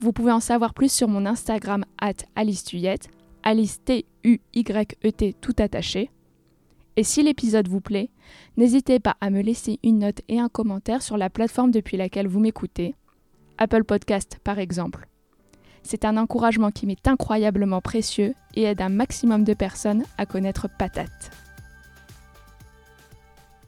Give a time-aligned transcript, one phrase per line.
[0.00, 3.10] Vous pouvez en savoir plus sur mon Instagram at Alice Tuyette,
[3.42, 6.10] Alice T-U-Y-E-T tout attaché.
[6.96, 8.08] Et si l'épisode vous plaît,
[8.56, 12.28] n'hésitez pas à me laisser une note et un commentaire sur la plateforme depuis laquelle
[12.28, 12.94] vous m'écoutez,
[13.58, 15.06] Apple Podcast par exemple.
[15.82, 20.68] C'est un encouragement qui m'est incroyablement précieux et aide un maximum de personnes à connaître
[20.78, 21.30] Patate.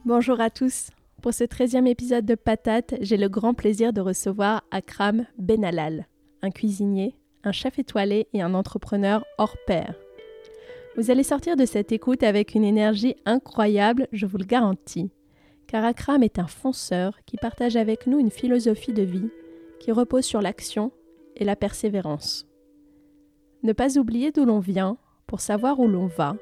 [0.04, 0.90] Bonjour à tous.
[1.20, 6.06] Pour ce 13e épisode de Patate, j'ai le grand plaisir de recevoir Akram Benalal,
[6.42, 7.14] un cuisinier,
[7.44, 9.94] un chef étoilé et un entrepreneur hors pair.
[10.96, 15.10] Vous allez sortir de cette écoute avec une énergie incroyable, je vous le garantis.
[15.66, 19.30] Car Akram est un fonceur qui partage avec nous une philosophie de vie
[19.80, 20.92] qui repose sur l'action
[21.36, 22.46] et la persévérance.
[23.62, 26.36] Ne pas oublier d'où l'on vient pour savoir où l'on va,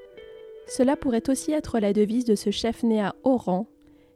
[0.67, 3.67] cela pourrait aussi être la devise de ce chef né à Oran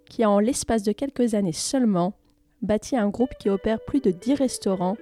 [0.08, 2.14] qui a en l'espace de quelques années seulement
[2.62, 4.96] bâti un groupe qui opère plus de 10 restaurants,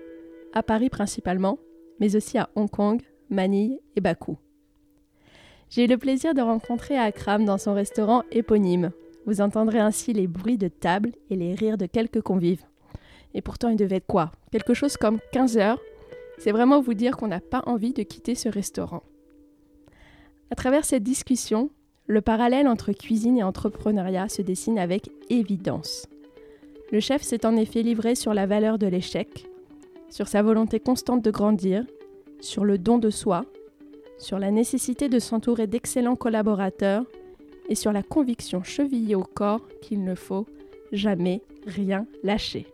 [0.52, 1.58] à Paris principalement,
[2.00, 3.00] mais aussi à Hong Kong,
[3.30, 4.38] Manille et Bakou.
[5.70, 8.90] J'ai eu le plaisir de rencontrer Akram dans son restaurant éponyme.
[9.24, 12.64] Vous entendrez ainsi les bruits de table et les rires de quelques convives.
[13.34, 14.32] Et pourtant, il devait être quoi?
[14.50, 15.80] Quelque chose comme 15 heures?
[16.38, 19.02] C'est vraiment vous dire qu'on n'a pas envie de quitter ce restaurant.
[20.50, 21.70] À travers cette discussion,
[22.06, 26.06] le parallèle entre cuisine et entrepreneuriat se dessine avec évidence.
[26.90, 29.46] Le chef s'est en effet livré sur la valeur de l'échec,
[30.12, 31.86] sur sa volonté constante de grandir,
[32.38, 33.46] sur le don de soi,
[34.18, 37.04] sur la nécessité de s'entourer d'excellents collaborateurs
[37.70, 40.46] et sur la conviction chevillée au corps qu'il ne faut
[40.92, 42.66] jamais rien lâcher.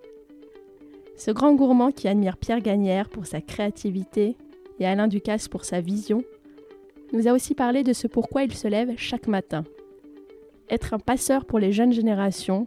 [1.16, 4.36] Ce grand gourmand qui admire Pierre Gagnère pour sa créativité
[4.80, 6.24] et Alain Ducasse pour sa vision,
[7.12, 9.62] nous a aussi parlé de ce pourquoi il se lève chaque matin.
[10.70, 12.66] Être un passeur pour les jeunes générations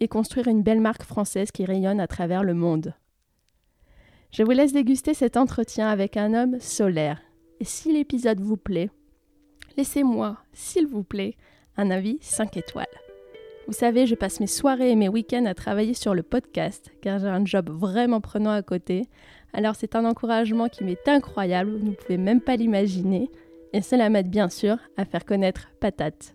[0.00, 2.94] et construire une belle marque française qui rayonne à travers le monde.
[4.36, 7.22] Je vous laisse déguster cet entretien avec un homme solaire.
[7.60, 8.90] Et si l'épisode vous plaît,
[9.76, 11.36] laissez-moi, s'il vous plaît,
[11.76, 12.86] un avis 5 étoiles.
[13.68, 17.20] Vous savez, je passe mes soirées et mes week-ends à travailler sur le podcast, car
[17.20, 19.04] j'ai un job vraiment prenant à côté.
[19.52, 23.30] Alors c'est un encouragement qui m'est incroyable, vous ne pouvez même pas l'imaginer,
[23.72, 26.34] et cela m'aide bien sûr à faire connaître Patate.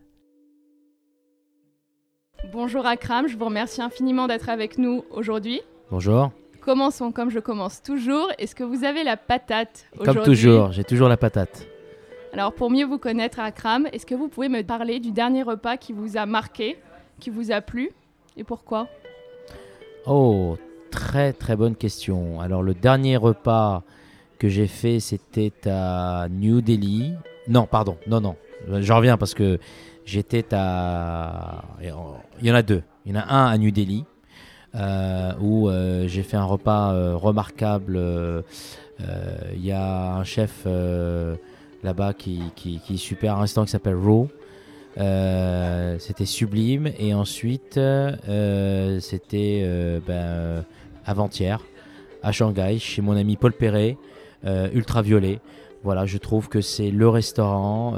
[2.53, 5.59] Bonjour Akram, je vous remercie infiniment d'être avec nous aujourd'hui.
[5.91, 6.31] Bonjour.
[6.69, 8.27] Commençons comme je commence toujours.
[8.37, 11.65] Est-ce que vous avez la patate aujourd'hui Comme toujours, j'ai toujours la patate.
[12.31, 15.77] Alors pour mieux vous connaître Akram, est-ce que vous pouvez me parler du dernier repas
[15.77, 16.77] qui vous a marqué
[17.19, 17.89] qui vous a plu
[18.37, 18.87] et pourquoi?
[20.05, 20.59] Oh,
[20.91, 22.39] très très bonne question.
[22.39, 23.81] Alors le dernier repas
[24.37, 27.15] que j'ai fait, c'était à New Delhi.
[27.47, 28.35] Non, pardon, non, non.
[28.67, 29.57] Je reviens parce que
[30.05, 31.63] j'étais à...
[31.81, 32.83] Il y en a deux.
[33.07, 34.05] Il y en a un à New Delhi.
[34.75, 37.99] Euh, où euh, j'ai fait un repas euh, remarquable.
[39.55, 40.65] Il y a un chef
[41.83, 44.27] là-bas qui, est super, un restaurant qui s'appelle Raw,
[45.99, 46.91] c'était sublime.
[46.99, 47.79] Et ensuite,
[48.99, 50.65] c'était ben,
[51.05, 51.61] avant-hier
[52.21, 53.97] à Shanghai, chez mon ami Paul Perret,
[54.45, 55.39] Ultraviolet.
[55.83, 57.95] Voilà, je trouve que c'est le restaurant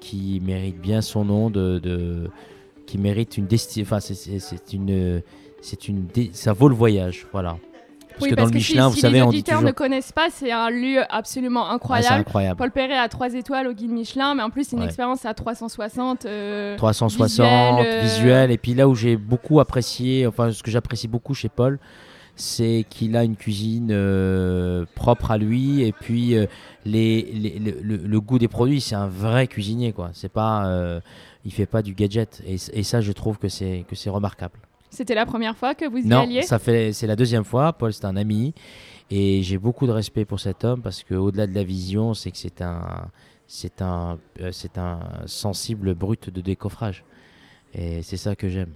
[0.00, 2.28] qui mérite bien son nom, de,
[2.86, 3.96] qui mérite une destination.
[3.96, 5.22] Enfin, c'est une,
[5.62, 7.26] c'est une, ça vaut le voyage.
[7.32, 7.56] Voilà.
[8.18, 11.00] Parce que dans le Michelin, vous savez, les auditeurs ne connaissent pas, c'est un lieu
[11.08, 12.20] absolument ah, incroyable.
[12.20, 12.56] incroyable.
[12.56, 15.34] Paul Perret a 3 étoiles au guide Michelin, mais en plus, c'est une expérience à
[15.34, 16.26] 360.
[16.76, 21.34] 360 visuel, visuel, Et puis là où j'ai beaucoup apprécié, enfin, ce que j'apprécie beaucoup
[21.34, 21.80] chez Paul,
[22.36, 26.46] c'est qu'il a une cuisine euh, propre à lui et puis euh,
[26.84, 27.22] les,
[27.82, 31.00] le, goût des produits c'est un vrai cuisinier quoi c'est pas euh,
[31.44, 32.42] il fait pas du gadget.
[32.46, 34.58] Et, et ça je trouve que c'est que c'est remarquable.
[34.90, 36.42] C'était la première fois que vous y non, alliez?
[36.42, 37.72] ça fait c'est la deuxième fois.
[37.72, 38.54] Paul, c'est un ami.
[39.10, 42.38] Et j'ai beaucoup de respect pour cet homme parce qu'au-delà de la vision, c'est que
[42.38, 43.10] c'est un
[43.46, 47.04] c'est un euh, c'est un sensible brut de décoffrage.
[47.74, 48.74] Et c'est ça que j'aime.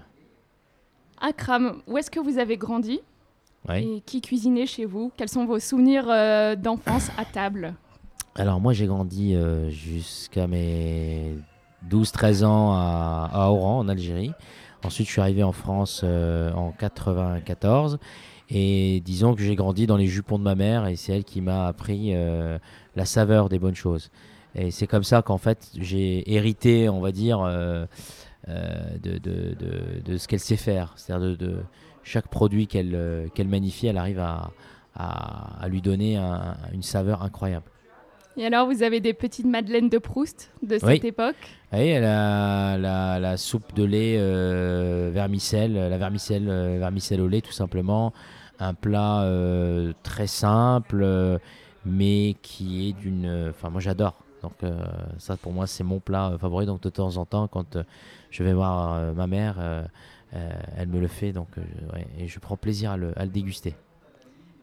[1.21, 3.01] Akram, où est-ce que vous avez grandi?
[3.75, 5.13] Et qui cuisinait chez vous?
[5.17, 7.75] Quels sont vos souvenirs euh, d'enfance à table?
[8.35, 11.35] Alors moi j'ai grandi euh, jusqu'à mes
[11.87, 14.33] 12-13 ans à, Oran en Algérie.
[14.85, 17.99] Ensuite, je suis arrivé en France euh, en 94
[18.51, 21.41] Et disons que j'ai grandi dans les jupons de ma mère et c'est elle qui
[21.41, 22.59] m'a appris euh,
[22.95, 24.11] la saveur des bonnes choses.
[24.55, 27.87] Et c'est comme ça qu'en fait j'ai hérité, on va dire, euh,
[28.47, 30.95] de, ce qu'elle sait faire.
[30.97, 31.57] C'est-à-dire de,
[32.05, 34.51] chaque produit qu'elle qu'elle magnifie, elle arrive à,
[35.69, 37.67] lui donner un, une saveur incroyable.
[38.39, 41.35] Et alors, vous avez des petites madeleines de Proust de cette époque
[41.73, 46.47] Oui, la, la, la, soupe de lait euh, vermicelle, la vermicelle,
[46.79, 48.13] vermicelle au lait tout simplement,
[48.59, 51.39] un plat euh, très simple, euh,
[51.85, 53.51] mais qui est d'une.
[53.51, 54.15] Enfin, moi j'adore.
[54.43, 54.81] Donc, euh,
[55.19, 56.67] ça pour moi, c'est mon plat favori.
[56.67, 57.79] Donc, de temps en temps, quand
[58.31, 59.57] je vais voir ma mère,
[60.33, 61.33] elle me le fait.
[61.33, 61.49] Donc,
[61.93, 63.75] ouais, et je prends plaisir à le, à le déguster.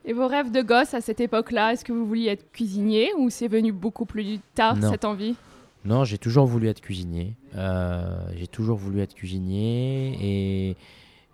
[0.08, 3.32] Et vos rêves de gosse à cette époque-là, est-ce que vous vouliez être cuisinier ou
[3.32, 5.36] c'est venu beaucoup plus tard cette envie?
[5.84, 7.36] Non, j'ai toujours voulu être cuisinier.
[7.56, 10.78] Euh, j'ai toujours voulu être cuisinier et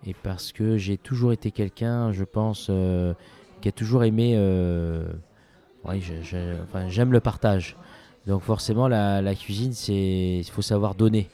[0.04, 3.14] et parce que j'ai toujours été quelqu'un, je pense, euh,
[3.60, 4.32] qui a toujours aimé.
[4.36, 5.04] Euh,
[5.84, 6.02] oui,
[6.88, 7.76] j'aime le partage.
[8.26, 11.28] Donc forcément, la, cuisine, c'est il faut savoir donner.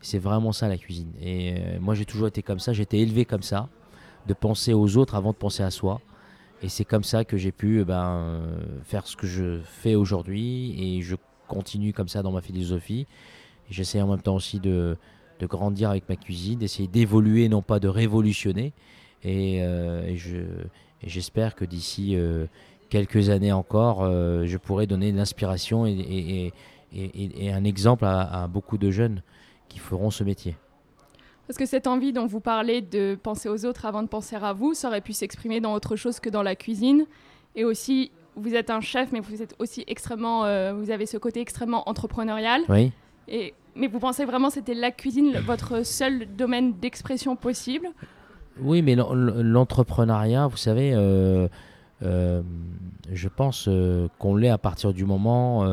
[0.00, 1.12] C'est vraiment ça la cuisine.
[1.22, 2.72] Et moi, j'ai toujours été comme ça.
[2.72, 3.68] J'ai été élevé comme ça,
[4.26, 6.00] de penser aux autres avant de penser à soi.
[6.62, 8.42] Et c'est comme ça que j'ai pu ben,
[8.84, 10.74] faire ce que je fais aujourd'hui.
[10.78, 11.14] Et je
[11.48, 13.06] continue comme ça dans ma philosophie.
[13.70, 14.96] J'essaie en même temps aussi de,
[15.42, 18.72] grandir avec ma cuisine, d'essayer d'évoluer, non pas de révolutionner.
[19.24, 20.14] Et, euh,
[21.02, 22.46] j'espère que d'ici euh,
[22.88, 26.52] quelques années encore, euh, je pourrai donner l'inspiration et,
[26.94, 29.22] un exemple à, beaucoup de jeunes
[29.68, 30.56] qui feront ce métier.
[31.48, 34.52] Parce que cette envie dont vous parlez de penser aux autres avant de penser à
[34.52, 37.06] vous, ça aurait pu s'exprimer dans autre chose que dans la cuisine.
[37.56, 40.42] Et aussi, vous êtes un chef, mais vous êtes aussi extrêmement,
[40.74, 42.62] vous avez ce côté extrêmement entrepreneurial.
[42.68, 42.92] Oui.
[43.26, 47.88] Et mais vous pensez vraiment que c'était la cuisine votre seul domaine d'expression possible?
[48.60, 51.46] Oui, mais l'entrepreneuriat, vous savez, euh,
[52.02, 52.42] euh,
[53.12, 55.64] je pense euh, qu'on l'est à partir du moment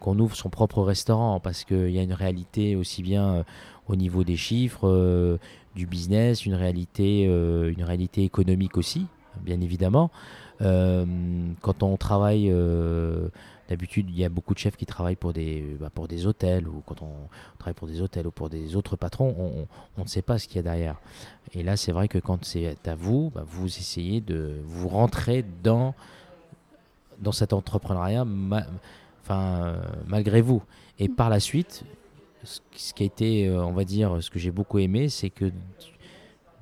[0.00, 3.44] qu'on ouvre son propre restaurant, parce qu'il y a une réalité aussi bien
[3.90, 5.38] au niveau des chiffres,
[5.74, 9.06] du business, une réalité, une réalité économique aussi,
[9.42, 10.10] bien évidemment.
[10.60, 12.52] quand on travaille
[13.70, 16.66] D'habitude, il y a beaucoup de chefs qui travaillent pour des, bah, pour des hôtels,
[16.66, 20.22] ou quand on travaille pour des hôtels ou pour des autres patrons, on, ne sait
[20.22, 20.96] pas ce qu'il y a derrière.
[21.54, 25.44] Et là, c'est vrai que quand c'est à vous, bah, vous essayez de vous rentrer
[25.62, 25.94] dans,
[27.20, 28.26] dans cet entrepreneuriat
[29.22, 29.76] enfin,
[30.08, 30.64] malgré vous.
[30.98, 31.84] Et par la suite,
[32.44, 35.52] ce qui a été, euh, on va dire, ce que j'ai beaucoup aimé, c'est que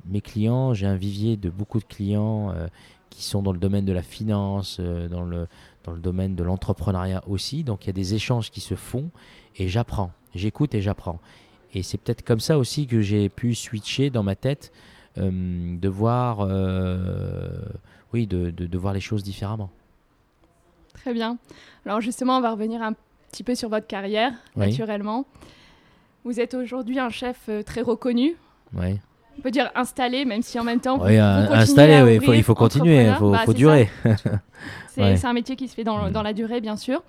[0.09, 2.67] mes clients, j'ai un vivier de beaucoup de clients euh,
[3.11, 5.47] qui sont dans le domaine de la finance, euh, dans le
[5.85, 7.65] dans le domaine de l'entrepreneuriat aussi.
[7.65, 9.11] Donc il y a des échanges qui se font
[9.57, 11.19] et j'apprends, j'écoute et j'apprends.
[11.73, 14.73] Et c'est peut-être comme ça aussi que j'ai pu switcher dans ma tête,
[15.19, 15.31] euh,
[15.79, 16.41] de voir,
[18.13, 19.71] oui, de, de, voir les choses différemment.
[20.95, 21.39] Très bien.
[21.87, 22.95] Alors justement, on va revenir un
[23.31, 25.27] petit peu sur votre carrière, naturellement.
[26.29, 28.37] Vous êtes aujourd'hui un chef euh, très reconnu.
[28.75, 29.01] Oui
[29.39, 32.43] on peut dire installé, même si en même temps, oui, installé, oui, il faut, il
[32.43, 33.89] faut continuer, il faut, bah, faut durer.
[34.89, 36.11] c'est un métier qui se fait dans, mm.
[36.11, 37.05] dans, la durée, bien sûr.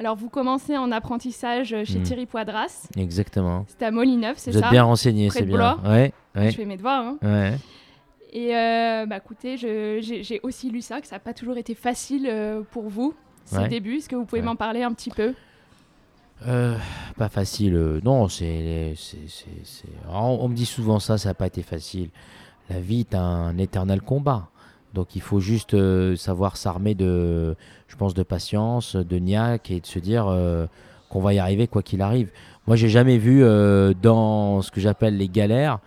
[0.00, 2.02] Alors, vous commencez en apprentissage chez mm.
[2.02, 2.88] Thierry Poidras.
[2.96, 3.64] Exactement.
[3.68, 5.78] C'est à Molineuve, c'est ça Vous êtes bien renseigné, c'est bien.
[5.84, 6.50] Ouais, ouais.
[6.50, 7.04] Je fais mes devoirs.
[7.04, 7.18] Hein.
[7.22, 7.52] Ouais.
[8.32, 12.26] Et euh, bah, écoutez, j'ai aussi lu ça, que ça n'a pas toujours été facile
[12.28, 13.14] euh, pour vous,
[13.44, 13.98] ces débuts.
[13.98, 15.32] Est-ce que vous pouvez m'en parler un petit peu?
[16.46, 16.76] Euh,
[17.16, 17.74] pas facile.
[17.74, 18.94] Euh, non, c'est,
[20.08, 22.10] on, me dit souvent ça, ça n'a pas été facile.
[22.70, 24.48] La vie est un éternel combat.
[24.94, 27.56] Donc il faut juste euh, savoir s'armer de,
[27.88, 30.26] je pense, de patience, de niaque et de se dire
[31.08, 32.30] qu'on va y arriver quoi qu'il arrive.
[32.66, 33.42] Moi, j'ai jamais vu
[34.02, 35.80] dans ce que j'appelle les galères,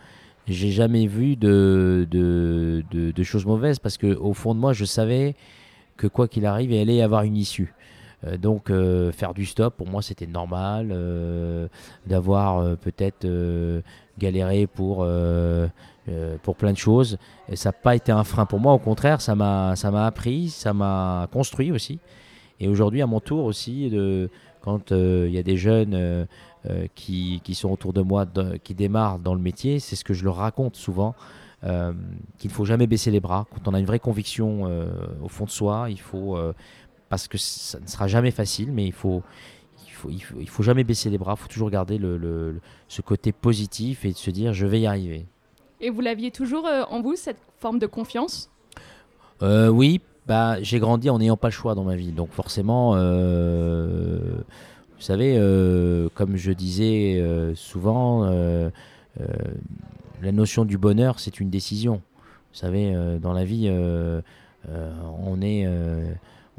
[0.48, 4.86] j'ai jamais vu de, de, de, choses mauvaises parce que au fond de moi, je
[4.86, 5.36] savais
[5.98, 7.74] que quoi qu'il arrive, il allait y avoir une issue.
[8.26, 10.90] Euh, donc euh, faire du stop, pour moi, c'était normal.
[10.92, 11.68] Euh,
[12.06, 13.28] d'avoir peut-être
[14.18, 15.06] galéré pour,
[16.44, 17.18] pour plein de choses.
[17.50, 18.74] Et ça n'a pas été un frein pour moi.
[18.74, 19.74] Au contraire, ça m'a
[20.06, 22.00] appris, ça m'a construit aussi.
[22.60, 23.92] Et aujourd'hui, à mon tour aussi,
[24.62, 26.28] quand il y a des jeunes
[26.96, 28.26] qui, qui, sont autour de moi,
[28.64, 31.16] qui démarrent dans le métier, c'est ce que je leur raconte souvent.
[31.62, 33.48] qu'il ne faut jamais baisser les bras.
[33.52, 34.64] Quand on a une vraie conviction
[35.24, 36.38] au fond de soi, il faut
[37.12, 39.22] parce que ça ne sera jamais facile, mais il faut,
[39.86, 43.34] il faut, il faut, jamais baisser les bras, il faut toujours garder le, ce côté
[43.34, 45.26] positif et se dire je vais y arriver.
[45.82, 48.50] Et vous l'aviez toujours euh, en vous, cette forme de confiance?
[49.42, 52.14] Euh, Oui, bah, j'ai grandi en n'ayant pas le choix dans ma vie.
[52.14, 54.22] Donc forcément, euh,
[54.96, 55.36] vous savez,
[56.16, 57.22] comme je disais
[57.56, 58.24] souvent,
[60.22, 61.96] la notion du bonheur, c'est une décision.
[62.54, 63.70] Vous savez, dans la vie,
[64.70, 65.68] on est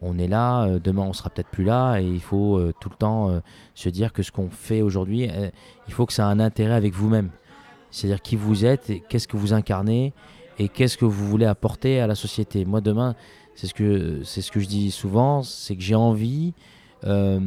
[0.03, 2.91] on est là, euh, demain on sera peut-être plus là, et il faut euh, tout
[2.91, 3.41] le temps euh,
[3.75, 5.31] se dire que ce qu'on fait aujourd'hui,
[5.87, 7.31] il faut que ça ait un intérêt avec vous-même.
[7.91, 10.13] C'est-à-dire qui vous êtes, qu'est-ce que vous incarnez,
[10.59, 12.65] et qu'est-ce que vous voulez apporter à la société.
[12.65, 13.15] Moi demain,
[13.55, 16.53] c'est ce que c'est ce que je dis souvent, c'est que j'ai envie
[17.05, 17.41] de,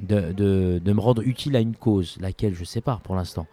[0.00, 3.46] de, me rendre utile à une cause, laquelle je sais pas pour l'instant.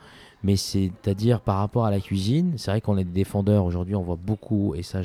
[0.43, 4.01] Mais c'est-à-dire par rapport à la cuisine, c'est vrai qu'on est des défendeurs aujourd'hui, on
[4.01, 5.01] voit beaucoup, et ça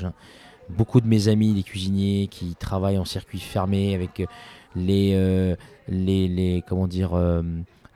[0.68, 4.26] beaucoup de mes amis, les cuisiniers, qui travaillent en circuit fermé avec euh,
[4.76, 5.56] les, euh,
[5.88, 7.42] les, comment dire, euh,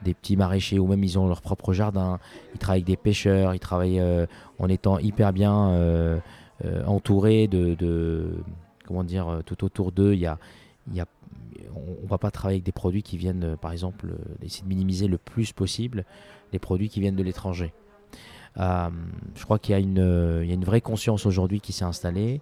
[0.03, 2.19] des petits maraîchers ou même ils ont leur propre jardin.
[2.53, 4.01] Ils travaillent avec des pêcheurs, ils travaillent
[4.59, 6.21] en étant hyper bien
[6.85, 8.35] entourés de,
[8.85, 10.13] comment dire, tout autour d'eux.
[10.13, 10.37] Y a,
[11.75, 15.07] on ne va pas travailler avec des produits qui viennent, par exemple, essayer de minimiser
[15.07, 16.05] le plus possible
[16.53, 17.73] les produits qui viennent de l'étranger.
[18.57, 22.41] Je crois qu'il y, il y a une vraie conscience aujourd'hui qui s'est installée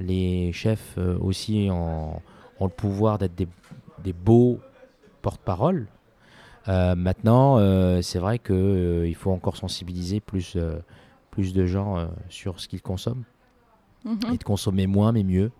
[0.00, 2.20] les chefs euh, aussi ont,
[2.60, 4.58] le pouvoir d'être des, beaux
[5.22, 5.86] porte-parole.
[6.68, 10.56] Euh, maintenant, euh, c'est vrai qu'il faut encore sensibiliser plus,
[11.30, 13.24] plus de gens sur ce qu'ils consomment.
[14.04, 14.34] Mhm.
[14.34, 15.50] Et de consommer moins mais mieux,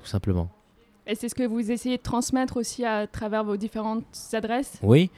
[0.00, 0.50] tout simplement.
[1.06, 4.78] Et c'est ce que vous essayez de transmettre aussi à travers vos différentes adresses?
[4.82, 5.10] Oui,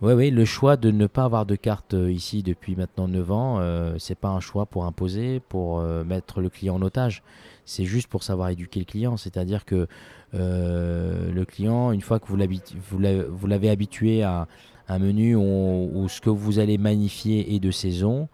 [0.00, 3.96] oui, le choix de ne pas avoir de carte ici depuis maintenant 9 ans, euh,
[3.98, 7.22] c'est pas un choix pour imposer, pour mettre le client en otage.
[7.64, 9.16] C'est juste pour savoir éduquer le client.
[9.16, 9.86] C'est-à-dire que
[10.34, 14.48] euh, le client, une fois que vous l'avez habitué à
[14.88, 18.28] un menu où, ce que vous allez magnifier est de saison,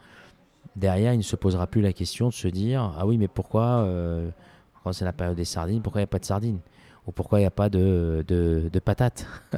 [0.75, 3.85] derrière, il ne se posera plus la question de se dire Ah oui, mais pourquoi,
[3.85, 4.30] euh,
[4.82, 6.61] quand c'est la période des sardines, pourquoi il n'y a pas de sardines?
[7.06, 9.26] Ou pourquoi il n'y a pas de, de, patates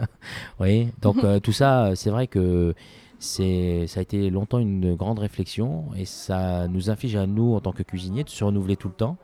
[0.60, 2.74] Oui, donc euh, tout ça, c'est vrai que
[3.18, 7.60] c'est ça a été longtemps une grande réflexion et ça nous inflige à nous en
[7.60, 9.16] tant que cuisiniers de se renouveler tout le temps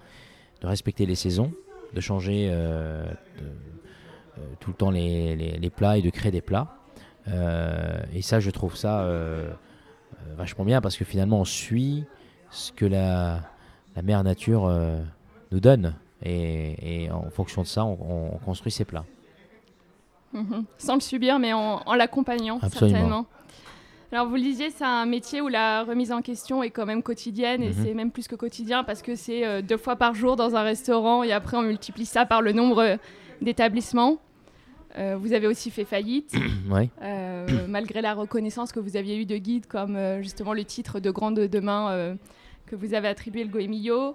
[0.64, 1.52] de respecter les saisons,
[1.92, 3.04] de changer euh,
[3.42, 6.78] euh, tout le temps les, plats et de créer des plats.
[7.28, 9.06] Euh, et ça, je trouve ça
[10.36, 12.04] vachement bien parce que finalement, on suit
[12.50, 13.42] ce que la,
[14.02, 14.72] mère nature
[15.52, 15.94] nous donne.
[16.22, 19.04] Et, en fonction de ça, on, construit ses plats.
[20.32, 20.64] Mhm.
[20.78, 23.26] Sans le subir, mais en, en l'accompagnant, certainement.
[24.14, 27.02] Alors vous le disiez, c'est un métier où la remise en question est quand même
[27.02, 27.74] quotidienne et mhm.
[27.82, 30.62] c'est même plus que quotidien parce que c'est euh, deux fois par jour dans un
[30.62, 32.96] restaurant et après on multiplie ça par le nombre euh,
[33.42, 34.18] d'établissements.
[34.96, 36.32] Euh, vous avez aussi fait faillite,
[37.68, 41.40] malgré la reconnaissance que vous aviez eue de guide comme justement le titre de Grande
[41.40, 42.16] Demain
[42.66, 44.14] que vous avez attribué le Goemillo.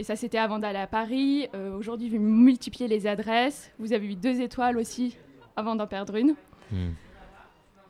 [0.00, 1.46] Et ça, c'était avant d'aller à Paris.
[1.78, 3.70] Aujourd'hui, vous multipliez les adresses.
[3.78, 5.16] Vous avez eu deux étoiles aussi
[5.56, 6.34] avant d'en perdre une.
[6.72, 6.92] Hmm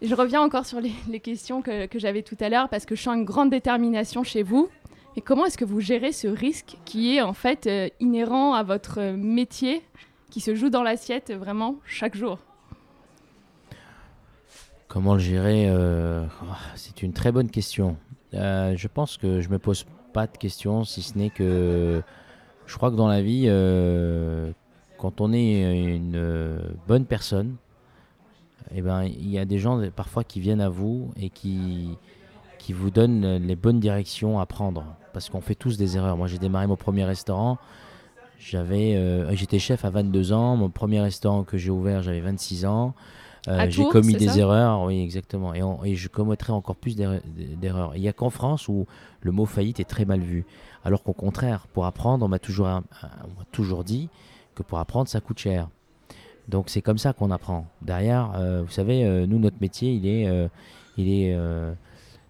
[0.02, 3.16] je reviens encore sur les, questions que, j'avais tout à l'heure parce que je sens
[3.16, 4.68] une grande détermination chez vous.
[5.16, 8.62] Et comment est-ce que vous gérez ce risque qui est en fait euh, inhérent à
[8.62, 9.82] votre métier,
[10.30, 12.38] qui se joue dans l'assiette vraiment chaque jour?
[14.86, 17.96] Comment le gérer euh, oh, C'est une très bonne question.
[18.34, 22.02] Euh, je pense que je me pose pas de questions, si ce n'est que
[22.66, 23.46] je crois que dans la vie,
[24.98, 27.56] quand on est une bonne personne,
[28.74, 31.96] eh ben, il y a des gens parfois qui viennent à vous et qui,
[32.58, 34.84] qui vous donnent les bonnes directions à prendre.
[35.12, 36.16] Parce qu'on fait tous des erreurs.
[36.16, 37.58] Moi, j'ai démarré mon premier restaurant.
[38.38, 40.56] J'avais, euh, j'étais chef à 22 ans.
[40.56, 42.94] Mon premier restaurant que j'ai ouvert, j'avais 26 ans.
[43.48, 45.54] Euh, j'ai commis des erreurs, oui, exactement.
[45.54, 47.92] Et, et je commettrai encore plus d'erreurs.
[47.94, 48.86] Il n'y a qu'en France où
[49.22, 50.44] le mot faillite est très mal vu.
[50.84, 52.68] Alors qu'au contraire, pour apprendre, on m'a toujours,
[53.52, 54.08] toujours dit
[54.54, 55.68] que pour apprendre, ça coûte cher.
[56.48, 57.66] Donc c'est comme ça qu'on apprend.
[57.82, 60.28] Derrière, euh, vous savez, euh, nous, notre métier, il est,
[60.96, 61.36] il est,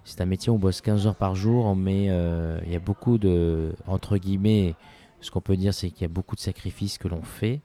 [0.05, 3.19] c'est un métier où on bosse 15 heures par jour, mais il y a beaucoup
[3.19, 4.75] de, entre guillemets,
[5.21, 7.61] ce qu'on peut dire, c'est qu'il y a beaucoup de sacrifices que l'on fait,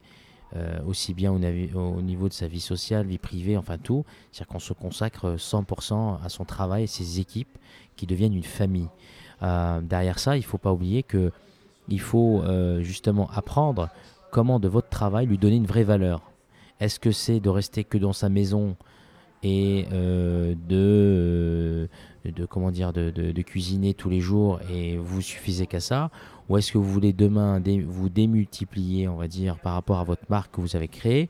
[0.85, 1.39] aussi bien au,
[1.79, 4.05] au, niveau de sa vie sociale, vie privée, enfin tout.
[4.31, 7.57] C'est-à-dire qu'on se consacre 100% à son travail et ses équipes
[7.95, 8.89] qui deviennent une famille.
[9.41, 11.31] derrière ça, il ne faut pas oublier que
[11.87, 12.43] il faut
[12.81, 13.89] justement apprendre
[14.31, 16.21] comment de votre travail lui donner une vraie valeur.
[16.79, 18.75] Est-ce que c'est de rester que dans sa maison
[19.43, 21.87] et euh, de,
[22.25, 26.09] euh, de, comment dire, de, de, cuisiner tous les jours et vous suffisez qu'à ça?
[26.49, 30.23] Ou est-ce que vous voulez demain vous démultiplier, on va dire, par rapport à votre
[30.29, 31.29] marque que vous avez créée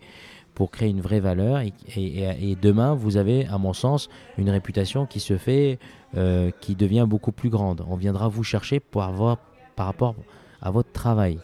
[0.55, 5.05] pour créer une vraie valeur et, et, demain vous avez à mon sens une réputation
[5.05, 5.79] qui se fait
[6.15, 7.85] euh, qui devient beaucoup plus grande.
[7.89, 9.37] On viendra vous chercher pour avoir
[9.75, 10.15] par rapport
[10.61, 11.39] à votre travail.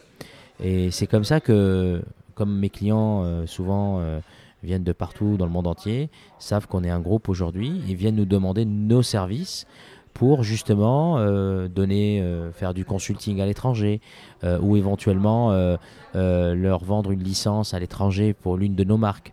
[0.60, 2.02] Et c'est comme ça que
[2.34, 4.20] comme mes clients euh, souvent euh,
[4.62, 8.16] viennent de partout dans le monde entier, savent qu'on est un groupe aujourd'hui, ils viennent
[8.16, 9.66] nous demander nos services
[10.14, 11.18] pour justement
[11.68, 14.00] donner, faire du consulting à l'étranger
[14.60, 15.52] ou éventuellement
[16.14, 19.32] leur vendre une licence à l'étranger pour l'une de nos marques.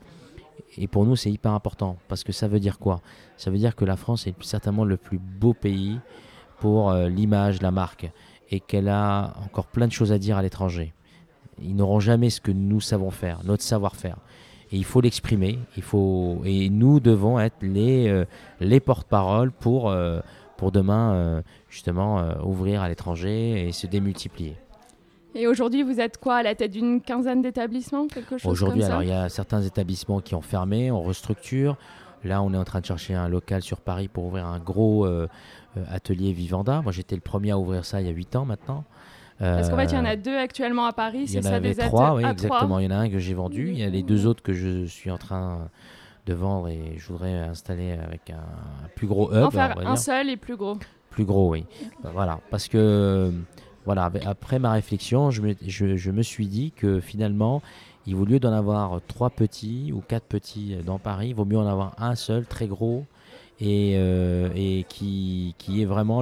[0.78, 3.02] Et pour nous, c'est hyper important parce que ça veut dire quoi?
[3.38, 6.00] Ça veut dire que la France est certainement le plus beau pays
[6.60, 8.10] pour l'image, la marque
[8.52, 10.94] et qu'elle a encore plein de choses à dire à l'étranger.
[11.62, 14.18] Ils n'auront jamais ce que nous savons faire, notre savoir-faire.
[14.72, 18.26] Et il faut l'exprimer, il faut et nous devons être les, euh,
[18.60, 20.20] les porte-parole pour, euh,
[20.60, 24.56] pour demain euh, justement ouvrir à l'étranger et se démultiplier.
[25.36, 29.04] Et aujourd'hui, vous êtes quoi à la tête d'une quinzaine d'établissements, quelque chose Aujourd'hui, alors
[29.04, 31.78] il y a certains établissements qui ont fermé, on restructure.
[32.24, 35.08] Là, on est en train de chercher un local sur Paris pour ouvrir un gros
[35.90, 36.82] atelier Vivanda.
[36.82, 38.84] Moi, j'étais le premier à ouvrir ça il y a 8 ans maintenant.
[39.40, 41.26] Parce qu'en fait, il y en a euh, deux actuellement à Paris.
[41.28, 42.80] Il y en avait trois, oui, exactement.
[42.80, 43.70] Il y en a un que j'ai vendu.
[43.70, 45.70] Il y a les deux autres que je suis en train
[46.26, 49.44] de vendre et je voudrais installer avec un, plus gros hub.
[49.44, 50.78] En faire un seul et plus gros.
[51.10, 51.66] Plus gros, oui.
[52.04, 53.32] Voilà, parce que
[53.86, 57.62] voilà, après ma réflexion, je me, je, je me suis dit que finalement,
[58.06, 61.58] il vaut lieu d'en avoir trois petits ou quatre petits dans Paris, il vaut mieux
[61.58, 63.06] en avoir un seul, très gros,
[63.60, 66.22] et, euh, et qui, qui, est vraiment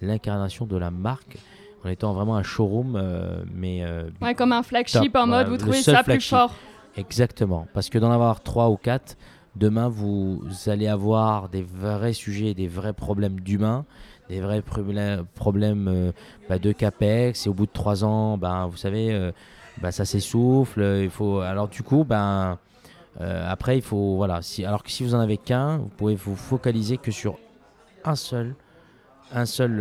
[0.00, 1.36] l'incarnation de la marque
[1.84, 5.58] en étant vraiment un showroom, euh, mais euh, ouais, comme un flagship en mode vous
[5.58, 6.54] trouvez ça plus fort.
[6.96, 9.16] Exactement, parce que d'en avoir trois ou quatre,
[9.56, 13.84] demain vous allez avoir des vrais sujets, des vrais problèmes d'humains,
[14.28, 16.12] des vrais problèmes euh,
[16.48, 17.46] bah, de capex.
[17.46, 19.32] Et au bout de trois ans, ben vous savez,
[19.82, 21.00] bah, ça s'essouffle.
[21.02, 22.58] Il faut alors du coup, ben
[23.18, 24.40] après il faut voilà.
[24.64, 27.38] Alors que si vous en avez qu'un, vous pouvez vous focaliser que sur
[28.04, 28.54] un seul,
[29.32, 29.80] un seul,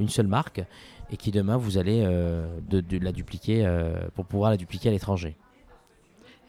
[0.00, 0.62] une seule marque
[1.12, 2.60] et qui demain vous allez euh,
[3.00, 5.36] la dupliquer euh, pour pouvoir la dupliquer à l'étranger.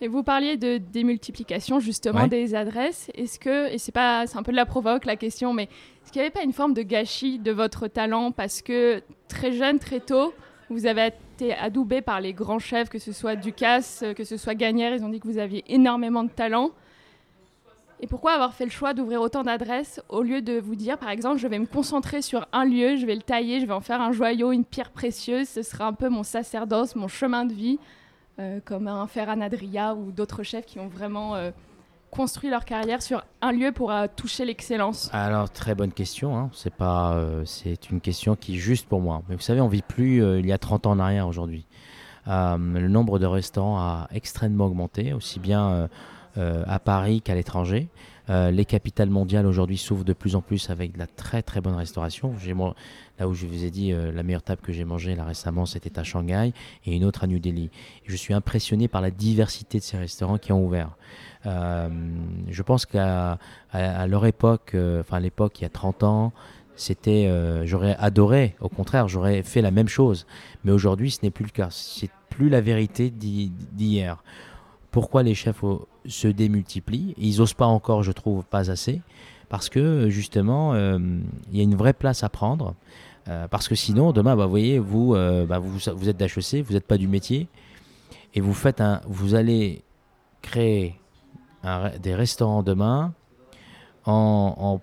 [0.03, 3.11] Et vous parliez de démultiplication justement des adresses.
[3.13, 6.11] Est-ce que, et c'est pas, c'est un peu de la provoque la question, mais est-ce
[6.11, 8.31] qu'il n'y avait pas une forme de gâchis de votre talent?
[8.31, 10.33] Parce que très jeune, très tôt,
[10.71, 14.55] vous avez été adoubé par les grands chefs, que ce soit Ducasse, que ce soit
[14.55, 16.71] Gagnère, ils ont dit que vous aviez énormément de talent.
[17.99, 21.11] Et pourquoi avoir fait le choix d'ouvrir autant d'adresses au lieu de vous dire, par
[21.11, 23.81] exemple, je vais me concentrer sur un lieu, je vais le tailler, je vais en
[23.81, 27.53] faire un joyau, une pierre précieuse, ce sera un peu mon sacerdoce, mon chemin de
[27.53, 27.77] vie,
[28.65, 31.51] comme un Ferran Adria ou d'autres chefs qui ont vraiment euh,
[32.09, 36.37] construit leur carrière sur un lieu pour euh, toucher l'excellence Alors, très bonne question.
[36.37, 36.49] Hein.
[36.53, 39.23] C'est pas, c'est une question qui est juste pour moi.
[39.29, 41.65] Mais vous savez, on vit plus il y a 30 ans en arrière aujourd'hui.
[42.27, 45.87] le nombre de restaurants a extrêmement augmenté, aussi bien
[46.37, 47.89] euh, à Paris qu'à l'étranger.
[48.31, 51.59] Euh, les capitales mondiales aujourd'hui s'ouvrent de plus en plus avec de la très très
[51.59, 52.33] bonne restauration.
[53.19, 55.65] Là où je vous ai dit euh, la meilleure table que j'ai mangée là récemment,
[55.65, 56.53] c'était à Shanghai
[56.85, 57.69] et une autre à New Delhi.
[58.05, 60.95] je suis impressionné par la diversité de ces restaurants qui ont ouvert.
[61.45, 63.37] je pense qu'à
[63.73, 66.33] leur époque, enfin à l'époque il y a 30 ans,
[66.75, 67.29] c'était,
[67.65, 70.25] j'aurais adoré, au contraire, j'aurais fait la même chose.
[70.63, 71.67] Mais aujourd'hui, ce n'est plus le cas.
[71.69, 74.23] C'est plus la vérité d'hier.
[74.91, 75.63] Pourquoi les chefs
[76.05, 77.13] se démultiplient.
[77.17, 79.01] Ils n'osent pas encore, je trouve, pas assez,
[79.49, 80.97] parce que justement, euh,
[81.51, 82.75] il y a une vraie place à prendre.
[83.27, 86.63] Euh, parce que sinon, demain, bah, vous voyez, vous, euh, bah, vous, vous, êtes d'HEC,
[86.65, 87.47] vous n'êtes pas du métier,
[88.33, 89.83] et vous faites un, vous allez
[90.41, 90.95] créer
[92.01, 93.13] des restaurants demain
[94.05, 94.79] en,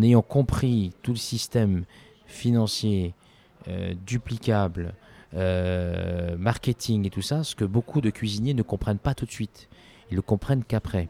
[0.00, 1.84] ayant compris tout le système
[2.24, 3.12] financier
[4.06, 4.94] duplicable,
[5.34, 9.30] euh, marketing et tout ça, ce que beaucoup de cuisiniers ne comprennent pas tout de
[9.30, 9.68] suite.
[10.10, 11.08] Ils le comprennent qu'après.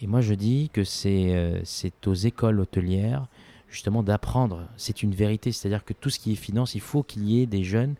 [0.00, 1.62] Et moi, je dis que c'est euh,
[2.06, 3.26] aux écoles hôtelières
[3.68, 4.66] justement d'apprendre.
[4.76, 7.46] C'est une vérité, c'est-à-dire que tout ce qui est finance, il faut qu'il y ait
[7.46, 7.94] des jeunes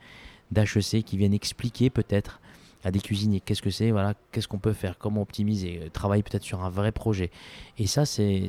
[0.51, 2.41] d'HEC qui viennent expliquer peut-être
[2.83, 6.23] à des cuisiniers qu'est-ce que c'est, voilà, qu'est-ce qu'on peut faire, comment optimiser, euh, travailler
[6.23, 7.31] peut-être sur un vrai projet.
[7.79, 8.49] Et ça, c'est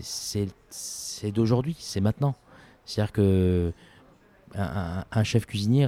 [1.34, 2.36] d'aujourd'hui, c'est maintenant.
[2.86, 3.74] C'est-à-dire que
[4.56, 5.88] un, chef cuisinier,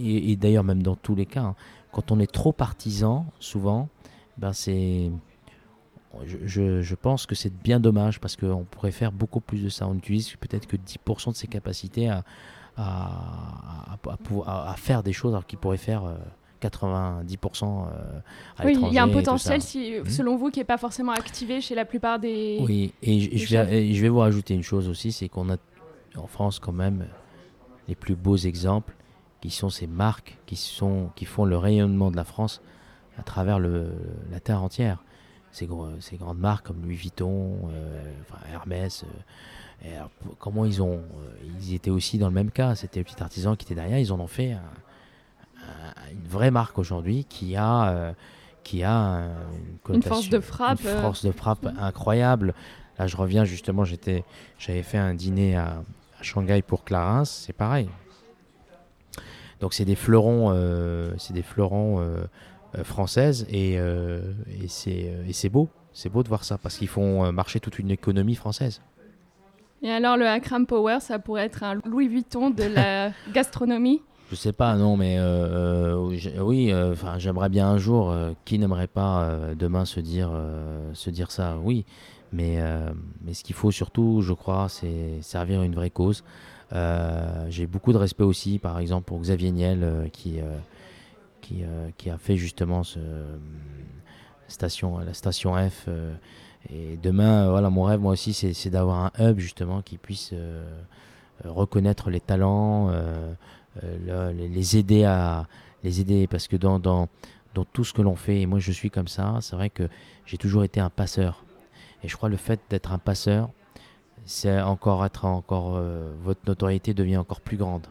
[0.00, 1.54] et, d'ailleurs même dans tous les cas, hein,
[1.92, 3.88] quand on est trop partisan, souvent,
[4.36, 5.10] ben c'est,
[6.24, 9.88] je, je, pense que c'est bien dommage parce qu'on pourrait faire beaucoup plus de ça.
[9.88, 12.24] On utilise peut-être que 10% de ses capacités à,
[12.76, 16.04] à, à, à, faire des choses alors qu'il pourrait faire
[16.60, 18.20] 90% euh,
[18.58, 20.06] à Oui, il y a un potentiel, si, hmm?
[20.06, 22.58] selon vous, qui n'est pas forcément activé chez la plupart des.
[22.60, 25.56] Oui, et, je, vais, je vais vous rajouter une chose aussi c'est qu'on a
[26.16, 27.06] en France quand même
[27.88, 28.94] les plus beaux exemples,
[29.40, 32.60] qui sont ces marques qui, sont, qui font le rayonnement de la France
[33.18, 33.92] à travers le,
[34.30, 35.02] la terre entière.
[35.50, 35.68] Ces,
[36.00, 38.12] ces, grandes marques comme Louis Vuitton, euh,
[38.52, 39.04] Hermès,
[39.84, 40.00] euh,
[40.38, 42.74] comment ils ont, euh, ils étaient aussi dans le même cas.
[42.74, 43.98] C'était les petits artisans qui étaient derrière.
[43.98, 44.56] Ils en ont fait
[46.12, 48.14] une vraie marque aujourd'hui qui a,
[48.62, 49.28] qui a
[49.88, 52.54] une, force de frappe, force de frappe incroyable.
[52.98, 53.84] Là, je reviens justement.
[53.84, 54.24] J'étais,
[54.58, 55.82] j'avais fait un dîner à,
[56.18, 57.88] À Shanghai pour Clarins, c'est pareil.
[59.60, 60.54] Donc c'est des fleurons,
[61.18, 62.04] c'est des fleurons
[62.84, 67.78] françaises et, et c'est beau, c'est beau de voir ça parce qu'ils font marcher toute
[67.78, 68.80] une économie française.
[69.82, 74.02] Et alors le Akram Power, ça pourrait être un Louis Vuitton de la gastronomie?
[74.30, 78.14] Je sais pas, non, mais euh, euh, oui, euh, j'aimerais bien un jour.
[78.44, 80.30] qui n'aimerait pas demain se dire,
[80.92, 81.56] se dire ça?
[81.62, 81.86] Oui,
[82.32, 82.58] mais,
[83.22, 86.24] mais ce qu'il faut surtout, je crois, c'est servir une vraie cause.
[87.48, 90.40] J'ai beaucoup de respect aussi, par exemple, pour Xavier Niel, qui,
[91.40, 92.82] qui, a fait justement
[94.48, 95.88] station, la station F.
[96.70, 100.34] et demain, voilà, mon rêve, moi aussi, c'est d'avoir un hub justement qui puisse
[101.44, 102.90] reconnaître les talents.
[103.84, 105.46] Euh, les aider à
[105.84, 107.06] les aider parce que dans
[107.72, 109.88] tout ce que l'on fait, et moi je suis comme ça, c'est vrai que
[110.26, 111.44] j'ai toujours été un passeur.
[112.02, 113.50] Et je crois le fait d'être un passeur,
[114.24, 117.86] c'est encore être encore euh, votre notoriété devient encore plus grande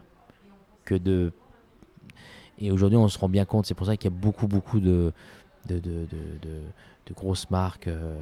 [0.84, 1.32] que de.
[2.58, 3.66] Et aujourd'hui, on se rend bien compte.
[3.66, 5.12] C'est pour ça qu'il y a beaucoup beaucoup de
[5.66, 8.16] de, de, de, grosses marques euh,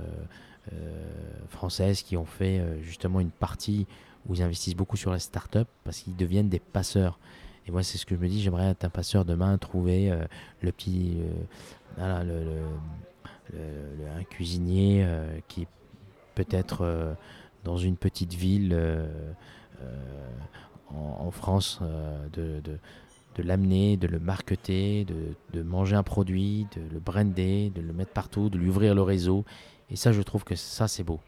[1.48, 3.86] françaises qui ont fait justement une partie
[4.28, 7.18] où ils investissent beaucoup sur la start-up parce qu'ils deviennent des passeurs.
[7.66, 10.24] Et moi, c'est ce que je me dis, j'aimerais être un passeur demain, trouver euh,
[10.60, 11.16] le petit,
[11.98, 12.62] euh, le,
[13.54, 15.66] un cuisinier euh, qui
[16.34, 17.16] peut-être
[17.64, 18.76] dans une petite ville
[20.94, 21.80] en, France,
[22.32, 22.78] de, de,
[23.36, 27.92] de l'amener, de le marketer, de, de, manger un produit, de le brander, de le
[27.92, 29.44] mettre partout, de lui ouvrir le réseau.
[29.90, 31.20] Et ça, je trouve que ça, c'est beau.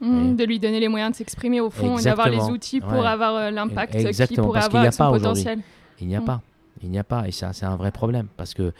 [0.00, 3.06] Mmh, de lui donner les moyens de s'exprimer au fond et d'avoir les outils pour
[3.06, 3.92] avoir euh, l'impact
[4.26, 5.60] qu'il pourrait avoir avec son potentiel.
[6.00, 6.24] Il n'y a mmh.
[6.24, 6.42] pas.
[6.82, 7.26] Il n'y a pas.
[7.28, 8.72] Et ça, c'est un vrai problème parce que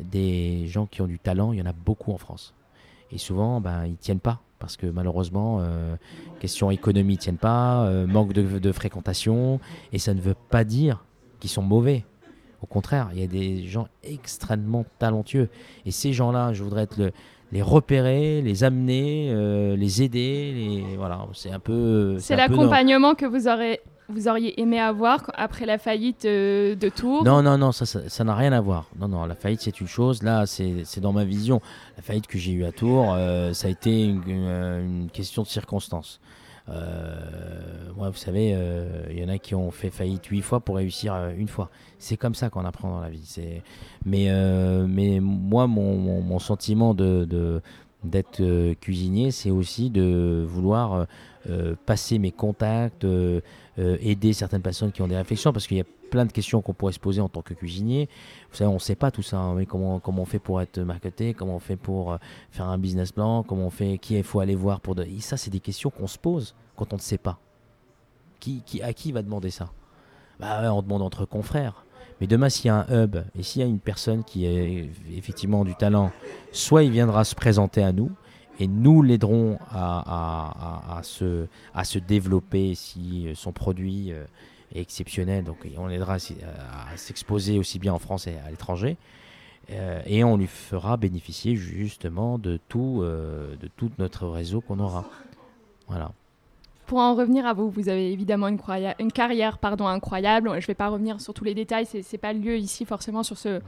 [0.00, 2.54] des gens qui ont du talent, il y en a beaucoup en France.
[3.10, 5.96] Et souvent, ben, ils ne tiennent pas parce que malheureusement, euh,
[6.38, 9.58] question économie, ils ne tiennent pas, euh, manque de, de, fréquentation.
[9.92, 11.04] Et ça ne veut pas dire
[11.40, 12.04] qu'ils sont mauvais.
[12.62, 15.48] Au contraire, il y a des gens extrêmement talentueux.
[15.84, 17.10] Et ces gens-là, je voudrais être le,
[17.50, 20.52] les repérer, les amener, euh, les aider.
[20.54, 20.96] Les...
[20.96, 22.16] Voilà, c'est un peu.
[22.20, 23.80] C'est l'accompagnement que vous aurez.
[24.08, 28.34] Vous auriez aimé avoir après la faillite euh, de Tours Non, non, non, ça n'a
[28.34, 28.88] rien à voir.
[28.98, 30.22] Non, non, la faillite c'est une chose.
[30.22, 31.60] Là, c'est dans ma vision.
[31.96, 35.48] La faillite que j'ai eue à Tours, euh, ça a été une, une, question de
[35.48, 36.20] circonstances.
[36.68, 38.56] moi, vous savez,
[39.10, 41.70] il y en a qui ont fait faillite huit fois pour réussir une fois.
[42.02, 43.36] C'est comme ça qu'on apprend dans la vie.
[44.04, 47.62] Mais, euh, mais moi, mon, mon, sentiment de,
[48.04, 51.06] d'être euh, cuisinier, c'est aussi de vouloir
[51.48, 53.06] euh, passer mes contacts,
[53.78, 56.74] aider certaines personnes qui ont des réflexions, parce qu'il y a plein de questions qu'on
[56.74, 58.08] pourrait se poser en tant que cuisinier.
[58.50, 60.60] Vous savez, on ne sait pas tout ça, hein, mais comment, comment on fait pour
[60.60, 62.18] être marketé, comment on fait pour
[62.50, 64.94] faire un business plan, comment on fait, qui il faut aller voir pour...
[64.94, 65.06] De...
[65.20, 67.38] Ça, c'est des questions qu'on se pose quand on ne sait pas.
[68.40, 69.70] Qui, qui, à qui va demander ça?
[70.38, 71.84] Bah, On demande entre confrères.
[72.22, 74.52] Mais demain, s'il y a un hub et s'il y a une personne qui a
[75.12, 76.12] effectivement du talent,
[76.52, 78.12] soit il viendra se présenter à nous
[78.60, 81.48] et nous l'aiderons à, se,
[81.98, 84.22] développer si son produit euh,
[84.72, 85.42] est exceptionnel.
[85.42, 88.98] Donc on l'aidera à s'exposer aussi bien en France et à l'étranger.
[89.72, 94.78] Euh, et on lui fera bénéficier justement de tout, euh, de tout notre réseau qu'on
[94.78, 95.06] aura.
[95.88, 96.12] Voilà
[96.86, 98.58] pour en revenir à vous, vous avez évidemment une,
[98.98, 100.50] une carrière pardon, incroyable.
[100.50, 102.84] Je ne vais pas revenir sur tous les détails, ce n'est pas le lieu ici
[102.84, 103.60] forcément sur ce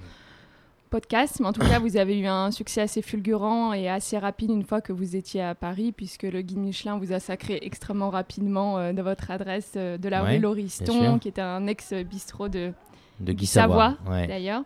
[0.95, 4.51] podcast, mais en tout cas, vous avez eu un succès assez fulgurant et assez rapide
[4.51, 8.11] une fois que vous étiez à Paris, puisque le guide Michelin vous a sacré extrêmement
[8.11, 12.73] rapidement euh, de votre adresse euh, de la rue Lauriston, qui était un ex-bistrot de,
[13.19, 14.63] de Guy Savoie, d'ailleurs.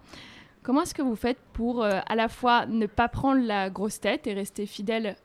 [0.62, 3.98] Comment est-ce que vous faites pour euh, à la fois ne pas prendre la grosse
[3.98, 5.16] tête et rester fidèle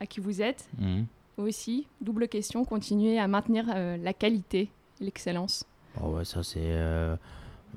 [0.00, 1.02] à qui vous êtes, mmh
[1.38, 4.70] aussi, double question, continuer à maintenir euh, la qualité,
[5.00, 5.64] l'excellence
[6.02, 7.16] oh ouais, ça c'est euh,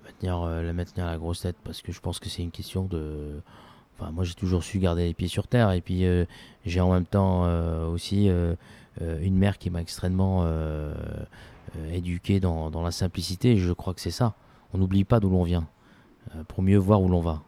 [0.04, 2.52] maintenir, euh, la maintenir à la grosse tête parce que je pense que c'est une
[2.52, 3.42] question de.
[3.98, 6.06] Enfin, moi j'ai toujours su garder les pieds sur terre et puis
[6.66, 7.44] j'ai en même temps
[7.92, 10.50] aussi une mère qui m'a extrêmement
[11.92, 13.52] éduqué dans, dans, la simplicité.
[13.52, 14.36] Et je crois que c'est ça.
[14.74, 15.68] On n'oublie pas d'où l'on vient
[16.48, 17.44] pour mieux voir où l'on va.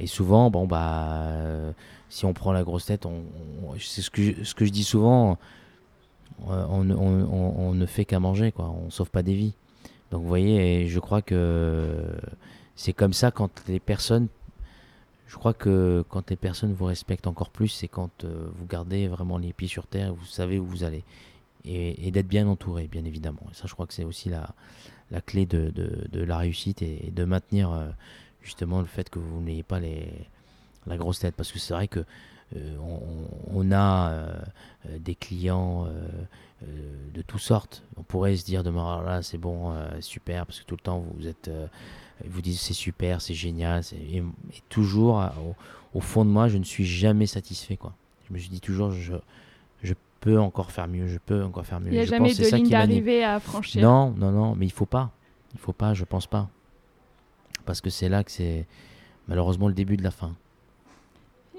[0.00, 1.74] Et souvent, bon bah
[2.08, 3.06] si on prend la grosse tête,
[3.78, 5.38] c'est ce que, ce que je dis souvent,
[6.48, 8.70] euh, on, ne fait qu'à manger, quoi.
[8.70, 9.54] on sauve pas des vies.
[10.10, 12.04] Donc vous voyez, je crois que
[12.76, 14.28] c'est comme ça quand les personnes,
[15.26, 19.08] je crois que quand les personnes vous respectent encore plus, c'est quand euh, vous gardez
[19.08, 21.04] vraiment les pieds sur terre, vous savez où vous allez.
[21.64, 23.42] Et, d'être bien entouré, bien évidemment.
[23.50, 24.54] Et ça, je crois que c'est aussi la,
[25.10, 27.90] la clé de, de, la réussite et, de maintenir euh,
[28.42, 30.10] justement le fait que vous n'ayez pas les,
[30.86, 31.34] la grosse tête.
[31.34, 32.04] Parce que c'est vrai que
[33.52, 34.26] on, a
[34.88, 35.86] des clients
[36.62, 37.82] de toutes sortes.
[37.98, 41.26] On pourrait se dire demain, là, c'est bon, super, parce que tout le temps, vous,
[41.26, 41.50] êtes,
[42.24, 43.82] vous dites c'est super, c'est génial.
[43.92, 44.22] Et,
[44.70, 45.22] toujours,
[45.92, 47.76] au, fond de moi, je ne suis jamais satisfait.
[47.76, 47.92] Quoi.
[48.28, 49.14] Je me dis toujours, je,
[49.82, 51.88] je peux encore faire mieux, je peux encore faire mieux.
[51.88, 53.82] Il n'y a jamais de ligne d'arrivée à franchir.
[53.82, 55.10] Non, non, non, mais il faut pas.
[55.54, 56.48] Il faut pas, je pense pas.
[57.68, 58.66] Parce que c'est là que c'est
[59.28, 60.34] malheureusement le début de la fin.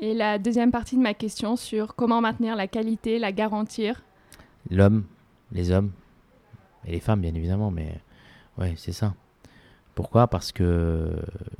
[0.01, 4.01] Et la deuxième partie de ma question sur comment maintenir la qualité, la garantir
[4.71, 5.03] L'homme,
[5.51, 5.91] les hommes
[6.87, 8.01] et les femmes bien évidemment, mais
[8.57, 9.13] ouais, c'est ça.
[9.93, 10.25] Pourquoi?
[10.25, 11.11] Parce que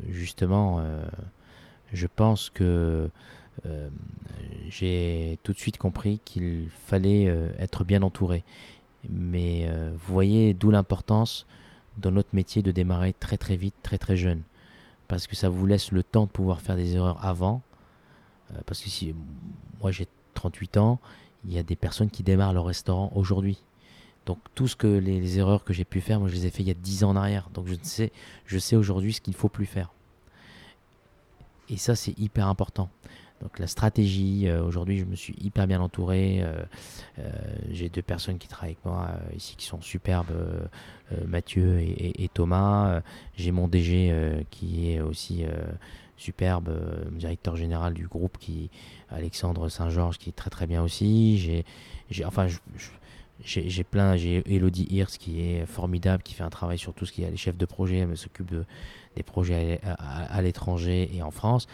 [0.10, 1.06] justement, euh,
[1.94, 3.08] je pense que
[3.68, 3.90] euh,
[4.68, 8.44] j'ai tout de suite compris qu'il fallait euh, être bien entouré.
[9.12, 11.46] Mais vous voyez d'où l'importance
[11.98, 14.42] dans notre métier de démarrer très très vite, très très jeune.
[15.08, 17.62] Parce que ça vous laisse le temps de pouvoir faire des erreurs avant.
[18.66, 19.14] parce que si
[19.82, 21.00] moi j'ai 38 ans,
[21.46, 23.64] il y a des personnes qui démarrent leur restaurant aujourd'hui.
[24.26, 26.62] Donc tout ce que les, erreurs que j'ai pu faire, moi je les ai fait
[26.62, 27.50] il y a 10 ans en arrière.
[27.54, 28.12] Donc je sais,
[28.46, 29.92] je sais aujourd'hui ce qu'il ne faut plus faire.
[31.70, 32.90] Et ça c'est hyper important.
[33.42, 36.42] Donc la stratégie, euh, aujourd'hui je me suis hyper bien entouré.
[36.42, 36.62] Euh,
[37.20, 37.32] euh,
[37.72, 40.34] j'ai deux personnes qui travaillent avec moi ici qui sont superbes,
[41.26, 43.02] Mathieu et, Thomas.
[43.36, 45.44] j'ai mon DG qui est aussi
[46.18, 46.70] superbe,
[47.12, 48.70] directeur général du groupe qui
[49.10, 51.40] Alexandre Saint-Georges qui est très très bien aussi.
[52.10, 52.48] J'ai, enfin
[53.90, 57.24] plein, j'ai Elodie Hirsch qui est formidable, qui fait un travail sur tout ce qui
[57.24, 58.66] est les chefs de projet, elle s'occupe de,
[59.16, 61.68] des projets à, l'étranger et en France.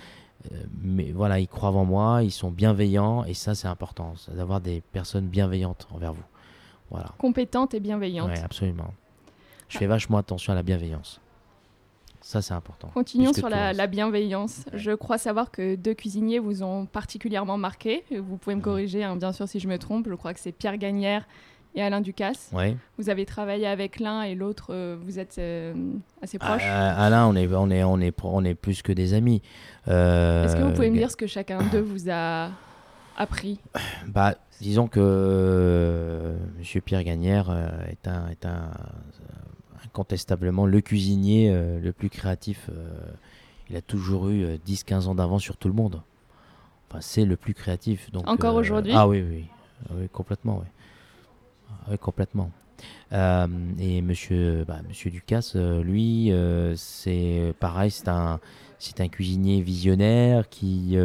[0.52, 4.62] Euh, mais voilà, ils croient en moi, ils sont bienveillants et ça c'est important, d'avoir
[4.62, 6.24] des personnes bienveillantes envers vous.
[6.91, 7.12] Voilà.
[7.17, 8.32] Compétentes et bienveillantes.
[8.34, 8.93] Oui, absolument.
[9.69, 11.19] Je fais vachement attention à la bienveillance.
[12.21, 12.88] Ça, c'est important.
[12.88, 14.65] Continuons sur la, bienveillance.
[14.74, 18.04] Je crois savoir que deux cuisiniers vous ont particulièrement marqué.
[18.10, 20.08] Vous pouvez me corriger, hein, bien sûr, si je me trompe.
[20.10, 21.28] Je crois que c'est Pierre Gagnère
[21.75, 22.51] et Alain Ducasse.
[22.97, 25.73] Vous avez travaillé avec l'un et l'autre, euh, vous êtes euh,
[26.21, 26.63] assez proches.
[26.65, 29.41] Alain, on est, on, est, on, est, on est plus que des amis.
[29.88, 32.49] Euh, Est-ce que vous pouvez me dire ce que chacun d'eux vous a
[33.17, 33.59] appris?
[34.07, 36.81] Bah, Disons que M.
[36.81, 37.51] Pierre Gagnère
[37.89, 38.71] est, un, est un,
[39.85, 42.69] incontestablement le cuisinier le plus créatif.
[43.69, 46.01] il a toujours eu 10-15 ans d'avance sur tout le monde.
[46.89, 48.09] Enfin, c'est le plus créatif.
[48.11, 48.93] Donc, Encore aujourd'hui?
[48.95, 49.45] Ah oui, oui,
[49.93, 50.59] oui complètement.
[50.61, 50.67] Oui.
[51.83, 52.51] Ah oui, complètement.
[53.13, 53.47] Euh,
[53.79, 58.39] et monsieur, bah, monsieur Ducasse, euh, lui, euh, c'est pareil, c'est un,
[58.79, 60.97] c'est un cuisinier visionnaire qui,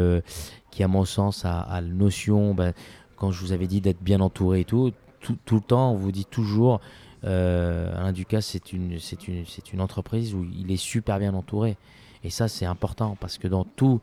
[0.71, 2.73] qui à mon sens, a, la notion, bah,
[3.15, 5.95] quand je vous avais dit d'être bien entouré et tout, tout, tout, le temps, on
[5.95, 6.81] vous dit toujours,
[7.23, 11.77] Alain Ducasse, c'est une, c'est, une, c'est une entreprise où il est super bien entouré.
[12.23, 14.01] Et ça, c'est important parce que dans, tout,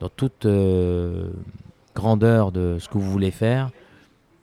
[0.00, 0.46] dans toute
[1.94, 3.70] grandeur de ce que vous voulez faire,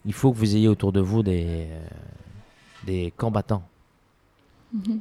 [0.06, 1.80] il faut que vous ayez autour de vous des, euh,
[2.86, 3.64] des combattants.
[4.74, 5.00] Mhm.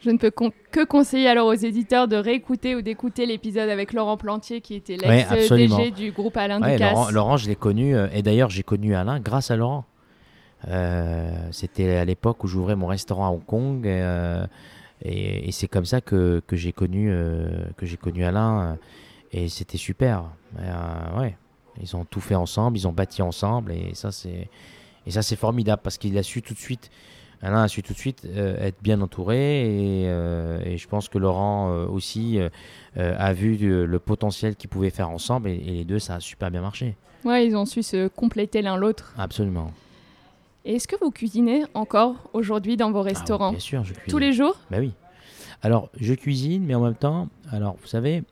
[0.00, 4.18] Je ne peux que conseiller alors aux éditeurs de réécouter ou d'écouter l'épisode avec Laurent
[4.18, 7.10] Plantier qui était l'ex-DG du groupe Alain Ducasse.
[7.10, 9.84] Laurent, je l'ai connu, euh, et d'ailleurs j'ai connu Alain grâce à Laurent.
[10.68, 13.86] Euh, c'était à l'époque où j'ouvrais mon restaurant à Hong Kong
[15.06, 17.10] et, c'est comme ça que, que j'ai connu,
[17.76, 18.78] que j'ai connu Alain
[19.32, 20.24] et c'était super.
[21.18, 21.36] ouais.
[21.80, 24.48] Ils ont tout fait ensemble, ils ont bâti ensemble et ça c'est
[25.06, 26.90] et ça c'est formidable parce qu'il a su tout de suite,
[27.42, 31.10] Alain a su tout de suite euh, être bien entouré et, euh, et, je pense
[31.10, 32.38] que Laurent euh, aussi
[32.96, 33.56] a vu
[33.86, 36.96] le potentiel qu'ils pouvaient faire ensemble et, les deux ça a super bien marché.
[37.24, 39.14] Ouais, ils ont su se compléter l'un l'autre.
[39.18, 39.72] Absolument.
[40.64, 44.10] Est-ce que vous cuisinez encore aujourd'hui dans vos ah restaurants Bien sûr, je cuisine.
[44.10, 44.56] Tous les jours?
[44.70, 44.92] Bah oui.
[45.62, 48.22] Alors je cuisine, mais en même temps, alors vous savez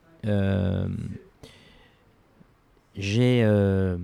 [2.97, 3.97] j'ai euh,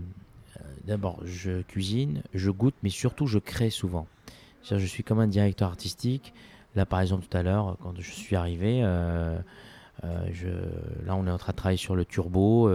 [0.87, 4.07] d'abord je cuisine, je goûte, mais surtout je crée souvent.
[4.71, 6.35] Je suis comme un directeur artistique.
[6.75, 9.39] Là, par exemple, tout à l'heure, quand je suis arrivé, euh,
[10.05, 10.71] euh,
[11.07, 12.71] là, on est en train de travailler sur le turbo.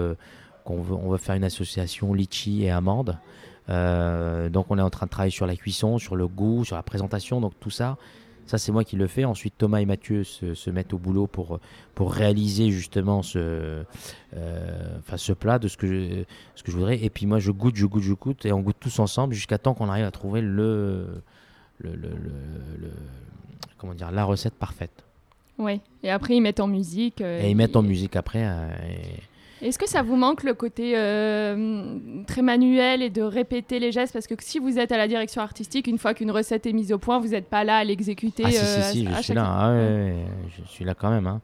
[0.64, 3.18] qu'on veut, on veut faire une association litchi et amande.
[3.68, 6.84] donc, on est en train de travailler sur la cuisson, sur le goût, sur la
[6.84, 7.42] présentation.
[7.42, 7.98] Donc, tout ça,
[8.46, 9.26] ça, c'est moi qui le fais.
[9.26, 11.60] Ensuite, Thomas et Mathieu se, mettent au boulot pour,
[11.96, 13.84] pour réaliser justement ce,
[14.36, 16.24] euh, enfin, ce plat de ce que, je,
[16.56, 17.04] ce que je voudrais.
[17.04, 18.46] Et puis moi, je goûte, je goûte, je goûte.
[18.46, 21.08] Et on goûte tous ensemble jusqu'à temps qu'on arrive à trouver le,
[21.80, 22.92] le, le,
[23.78, 25.04] comment dire, la recette parfaite.
[25.58, 25.80] Oui.
[26.04, 27.22] Et après, ils mettent en musique.
[27.22, 28.44] Euh, et ils mettent en musique après.
[28.44, 28.68] Euh,
[29.64, 31.98] est-ce que ça vous manque le côté euh,
[32.28, 34.12] très manuel et de répéter les gestes?
[34.12, 36.92] Parce que si vous êtes à la direction artistique, une fois qu'une recette est mise
[36.92, 38.44] au point, vous n'êtes pas là à l'exécuter.
[38.46, 39.46] Ah, si, si, si, je suis là.
[39.46, 39.74] Ah,
[40.50, 41.28] je suis là quand même.
[41.28, 41.42] Hein.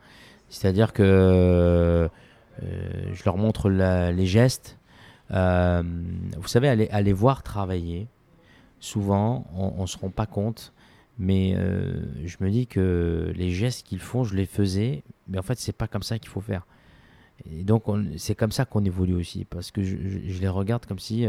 [0.50, 2.10] C'est-à-dire que euh,
[3.14, 4.78] je leur montre les gestes.
[5.30, 8.08] vous savez, aller, aller voir travailler,
[8.82, 10.74] souvent, on ne se rend pas compte,
[11.18, 11.56] mais
[12.26, 15.72] je me dis que les gestes qu'ils font, je les faisais, mais en fait, c'est
[15.72, 16.66] pas comme ça qu'il faut faire.
[17.50, 17.84] Et donc,
[18.18, 21.26] c'est comme ça qu'on évolue aussi, parce que je, les regarde comme si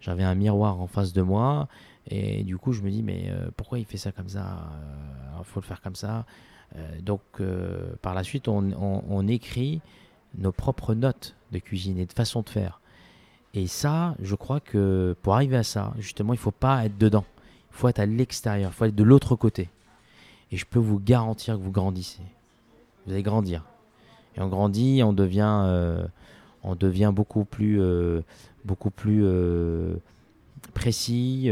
[0.00, 1.68] j'avais un miroir en face de moi,
[2.08, 4.70] et du coup, je me dis, mais pourquoi il fait ça comme ça
[5.38, 6.26] Il faut le faire comme ça.
[7.00, 7.20] donc,
[8.00, 9.80] par la suite, on, écrit
[10.36, 12.80] nos propres notes de cuisine et de façon de faire.
[13.54, 16.96] Et ça, je crois que pour arriver à ça, justement, il ne faut pas être
[16.96, 17.24] dedans.
[17.70, 19.68] Il faut être à l'extérieur, il faut être de l'autre côté.
[20.50, 22.22] Et je peux vous garantir que vous grandissez.
[23.06, 23.64] Vous allez grandir.
[24.36, 26.04] Et on grandit, on devient, euh,
[26.62, 28.22] on devient beaucoup plus, euh,
[28.64, 29.96] beaucoup plus euh,
[30.74, 31.50] précis.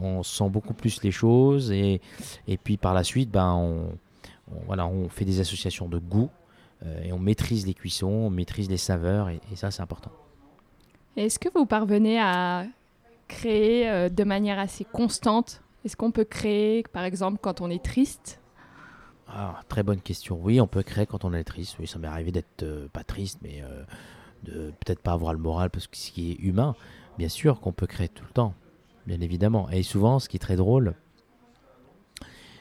[0.00, 1.70] on sent beaucoup plus les choses.
[1.70, 2.00] Et,
[2.48, 3.86] et puis par la suite, ben, on,
[4.66, 6.30] voilà, on fait des associations de goût.
[7.02, 9.28] et on maîtrise les cuissons, on maîtrise les saveurs.
[9.28, 10.10] et ça, c'est important.
[11.16, 12.66] Est-ce que vous parvenez à
[13.28, 18.40] créer de manière assez constante Est-ce qu'on peut créer, par exemple, quand on est triste
[19.34, 20.38] ah, Très bonne question.
[20.40, 21.76] Oui, on peut créer quand on est triste.
[21.80, 23.82] Oui, ça m'est arrivé d'être euh, pas triste, mais euh,
[24.44, 26.76] de peut-être pas avoir le moral parce que ce qui est humain,
[27.18, 28.54] bien sûr qu'on peut créer tout le temps,
[29.06, 29.68] bien évidemment.
[29.70, 30.94] Et souvent, ce qui est très drôle,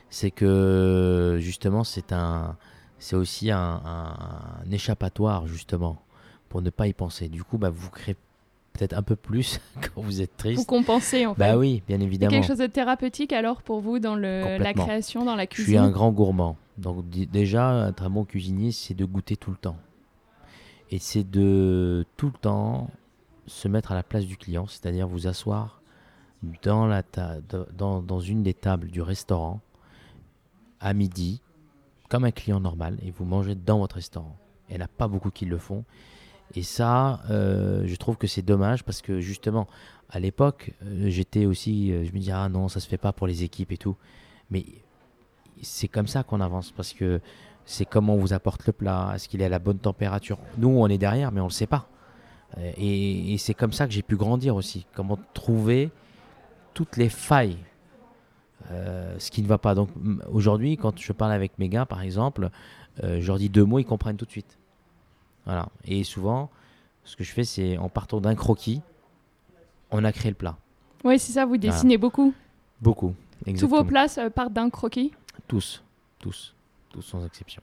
[0.10, 2.58] c'est que justement, c'est un,
[3.00, 3.82] c'est aussi un,
[4.72, 6.02] échappatoire justement
[6.50, 7.30] pour ne pas y penser.
[7.30, 8.16] Du coup, bah, vous créez
[8.74, 10.60] peut-être un peu plus quand vous êtes triste.
[10.60, 11.52] Vous compensez en bah fait.
[11.54, 12.32] Bah oui, bien évidemment.
[12.32, 15.72] quelque chose de thérapeutique alors pour vous dans le, la création, dans la cuisine Je
[15.72, 16.58] suis un grand gourmand.
[16.78, 19.78] Donc déjà, être un bon cuisinier, c'est de goûter tout le temps.
[20.90, 22.90] Et c'est de tout le temps
[23.46, 25.82] se mettre à la place du client, c'est-à-dire vous asseoir
[26.64, 27.04] dans, la
[27.78, 29.62] dans, dans une des tables du restaurant
[30.80, 31.42] à midi,
[32.10, 34.36] comme un client normal, et vous mangez dans votre restaurant.
[34.70, 35.84] Il n'y en a pas beaucoup qui le font.
[36.56, 39.68] Et ça, euh, je trouve que c'est dommage parce que justement,
[40.10, 43.12] à l'époque, euh, j'étais aussi, euh, je me disais, ah non, ça se fait pas
[43.12, 43.96] pour les équipes et tout.
[44.52, 44.66] Mais
[45.62, 47.22] c'est comme ça qu'on avance parce que
[47.66, 50.38] c'est comment on vous apporte le plat, est-ce qu'il est à la bonne température.
[50.58, 51.88] Nous, on est derrière, mais on le sait pas.
[52.78, 54.86] Et, c'est comme ça que j'ai pu grandir aussi.
[54.94, 55.90] Comment trouver
[56.76, 57.58] toutes les failles,
[58.70, 59.74] ce qui ne va pas.
[59.74, 59.90] Donc
[60.30, 62.50] aujourd'hui, quand je parle avec mes gars, par exemple,
[63.02, 64.60] je leur dis deux mots, ils comprennent tout de suite.
[65.46, 65.68] Voilà.
[65.86, 66.50] Et souvent,
[67.04, 68.82] ce que je fais, c'est en partant d'un croquis,
[69.92, 70.58] on a créé le plat.
[71.04, 72.34] Oui, c'est ça, vous dessinez beaucoup.
[72.82, 73.14] Beaucoup,
[73.46, 73.78] exactement.
[73.78, 75.12] Tous vos plats euh, partent d'un croquis?
[75.48, 75.84] Tous,
[76.20, 76.56] tous,
[76.90, 77.62] tous sans exception.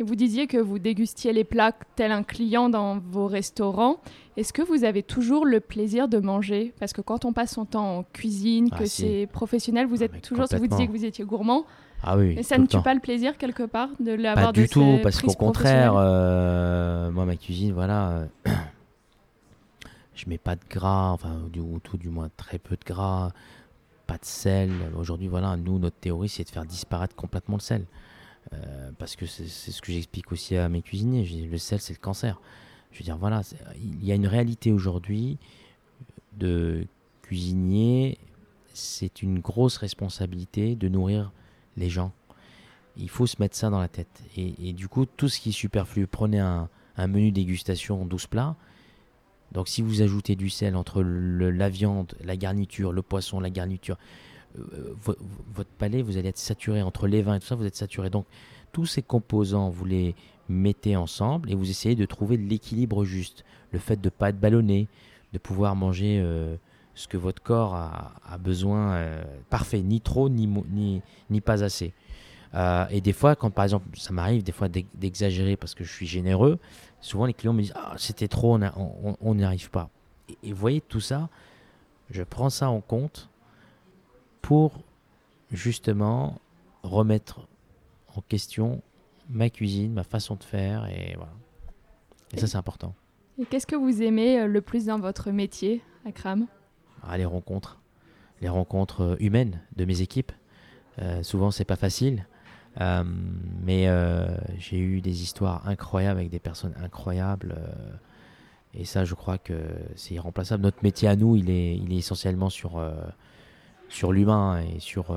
[0.00, 4.00] Et vous disiez que vous dégustiez les plats tel un client dans vos restaurants.
[4.36, 6.74] Est-ce que vous avez toujours le plaisir de manger?
[6.80, 10.06] Parce que quand on passe son temps en cuisine, ah, que c'est professionnel, vous ah,
[10.06, 11.64] êtes toujours, vous disiez que vous étais gourmand,
[12.06, 12.34] ah oui.
[12.36, 15.22] Et ça ne tue pas le plaisir quelque part de l'avoir Pas du tout, parce
[15.22, 18.26] qu'au contraire, euh, moi ma cuisine, voilà, euh,
[20.14, 23.32] je mets pas de gras, enfin du, ou tout du moins très peu de gras,
[24.06, 24.70] pas de sel.
[24.98, 27.86] Aujourd'hui, voilà, nous notre théorie c'est de faire disparaître complètement le sel,
[28.52, 31.24] euh, parce que c'est ce que j'explique aussi à mes cuisiniers.
[31.24, 32.38] le sel c'est le cancer.
[32.92, 33.40] Je veux dire, voilà,
[33.76, 35.38] il y a une réalité aujourd'hui
[36.36, 36.86] de
[37.22, 38.18] cuisinier,
[38.74, 41.32] c'est une grosse responsabilité de nourrir
[41.76, 42.12] les gens.
[42.96, 44.22] Il faut se mettre ça dans la tête.
[44.36, 48.56] Et, du coup, tout ce qui est superflu, prenez un, menu dégustation 12 plats.
[49.52, 53.98] Donc si vous ajoutez du sel entre la viande, la garniture, le poisson, la garniture,
[54.58, 54.94] euh,
[55.54, 58.10] votre palais, vous allez être saturé entre les vins et tout ça, vous êtes saturé.
[58.10, 58.26] Donc
[58.72, 60.14] tous ces composants, vous les
[60.48, 63.44] mettez ensemble et vous essayez de trouver l'équilibre juste.
[63.72, 64.88] Le fait de ne pas être ballonné,
[65.32, 66.56] de pouvoir manger euh,
[66.94, 71.92] ce que votre corps a, besoin euh, parfait, ni trop, ni, ni, ni pas assez.
[72.54, 75.92] Euh, et des fois, quand par exemple, ça m'arrive des fois d'exagérer parce que je
[75.92, 76.58] suis généreux,
[77.00, 78.58] souvent les clients me disent Ah, c'était trop,
[79.20, 79.90] on n'y arrive pas.
[80.42, 81.28] Et, vous voyez, tout ça,
[82.10, 83.28] je prends ça en compte
[84.40, 84.80] pour
[85.50, 86.40] justement
[86.82, 87.46] remettre
[88.14, 88.82] en question
[89.28, 91.32] ma cuisine, ma façon de faire, et voilà.
[92.32, 92.94] Et ça, c'est important.
[93.38, 96.46] Et qu'est-ce que vous aimez euh, le plus dans votre métier, Akram?
[97.16, 97.80] Les rencontres,
[98.40, 100.32] les rencontres euh, humaines de mes équipes.
[101.00, 102.26] Euh, souvent, c'est pas facile,
[102.80, 103.04] euh,
[103.62, 103.88] mais
[104.58, 107.56] j'ai eu des histoires incroyables avec des personnes incroyables.
[108.74, 109.54] et ça, je crois que
[109.96, 110.62] c'est irremplaçable.
[110.62, 112.80] Notre métier à nous, il est, il est essentiellement sur,
[113.88, 115.16] sur l'humain et sur,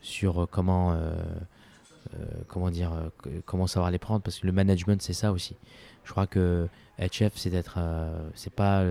[0.00, 0.96] sur comment,
[2.48, 2.92] comment dire,
[3.44, 4.22] comment savoir les prendre.
[4.22, 5.56] Parce que le management, c'est ça aussi.
[6.04, 6.68] Je crois que
[6.98, 7.78] être chef, c'est d'être,
[8.34, 8.84] c'est pas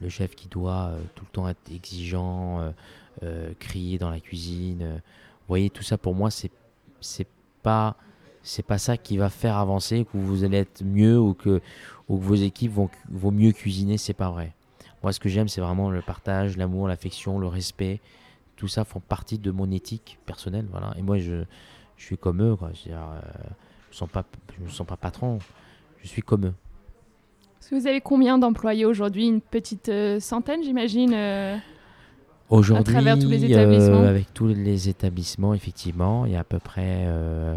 [0.00, 2.70] le chef qui doit euh, tout le temps être exigeant, euh,
[3.22, 4.82] euh, crier dans la cuisine.
[4.82, 6.50] vous voyez, tout ça pour moi, c'est
[7.00, 7.26] c'est
[7.62, 7.96] pas
[8.42, 11.60] c'est pas ça qui va faire avancer, que vous allez être mieux ou que,
[12.08, 14.52] vos équipes vont, mieux cuisiner, c'est pas vrai.
[15.02, 18.00] Moi, ce que j'aime, c'est vraiment le partage, l'amour, l'affection, le respect.
[18.56, 20.92] Tout ça font partie de mon éthique personnelle, voilà.
[20.98, 21.44] Et moi, je,
[21.96, 22.56] suis comme eux.
[22.74, 22.94] Je, je
[24.62, 25.38] me sens pas patron.
[26.02, 26.54] Je suis comme eux.
[27.72, 29.26] Vous avez combien d'employés aujourd'hui?
[29.26, 31.56] Une petite euh, centaine, j'imagine euh,
[32.50, 34.02] Aujourd'hui, à travers tous les établissements?
[34.02, 37.56] euh, avec tous les établissements, effectivement, il y a à peu près euh,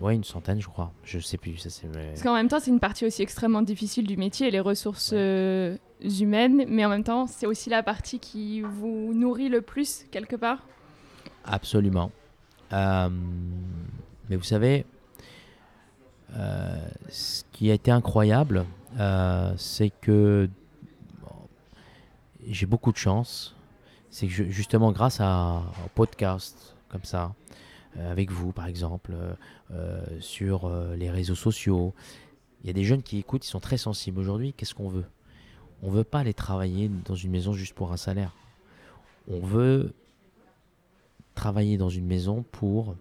[0.00, 0.90] ouais, une centaine, je crois.
[1.04, 1.58] Je sais plus.
[1.58, 1.86] Ça, c'est...
[1.86, 6.64] Parce qu'en même temps, c'est une partie aussi extrêmement difficile du métier, les ressources humaines,
[6.68, 10.58] mais en même temps, c'est aussi la partie qui vous nourrit le plus, quelque part?
[11.44, 12.10] Absolument.
[12.72, 14.84] Mais vous savez,
[16.36, 16.76] euh,
[17.08, 18.66] ce qui a été incroyable,
[18.96, 20.48] euh, c'est que
[22.46, 23.54] j'ai beaucoup de chance.
[24.10, 25.62] C'est que justement grâce à un
[25.94, 27.34] podcast comme ça,
[27.98, 29.12] euh, avec vous par exemple,
[29.70, 31.94] euh, sur les réseaux sociaux,
[32.62, 34.18] il y a des jeunes qui écoutent, ils sont très sensibles.
[34.18, 35.04] Aujourd'hui, qu'est-ce qu'on veut?
[35.82, 38.34] On veut pas aller travailler dans une maison juste pour un salaire.
[39.28, 39.92] On veut
[41.34, 42.96] travailler dans une maison pour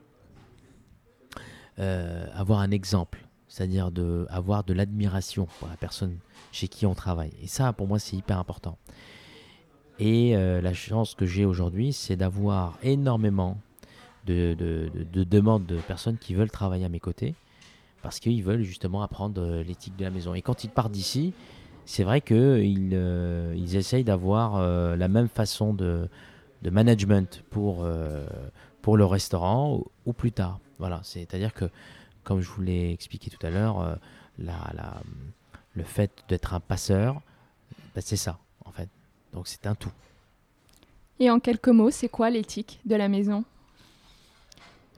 [1.78, 6.18] avoir un exemple, c'est-à-dire de avoir de l'admiration pour la personne
[6.52, 7.32] chez qui on travaille.
[7.42, 8.78] Et ça, pour moi, c'est hyper important.
[10.00, 13.58] Et euh, la chance que j'ai aujourd'hui, c'est d'avoir énormément
[14.26, 17.34] de, de- de- de demandes de personnes qui veulent travailler à mes côtés
[18.04, 20.34] parce qu'ils veulent justement apprendre euh, l'éthique de la maison.
[20.36, 21.34] Et quand ils partent d'ici,
[21.86, 24.60] c'est vrai qu'ils euh, ils essayent d'avoir
[24.98, 26.10] la même façon de,
[26.70, 27.88] management pour,
[28.82, 30.60] pour le restaurant ou, ou plus tard.
[30.80, 31.66] Voilà, c'est-à-dire que,
[32.28, 33.96] comme je vous l'ai expliqué tout à l'heure, euh,
[34.38, 35.02] la- la-
[35.76, 37.22] le fait d'être un passeur,
[37.96, 38.90] bah, c'est ça, en fait.
[39.32, 39.92] Donc c'est un tout.
[41.22, 43.46] Et en quelques mots, c'est quoi l'éthique de la maison?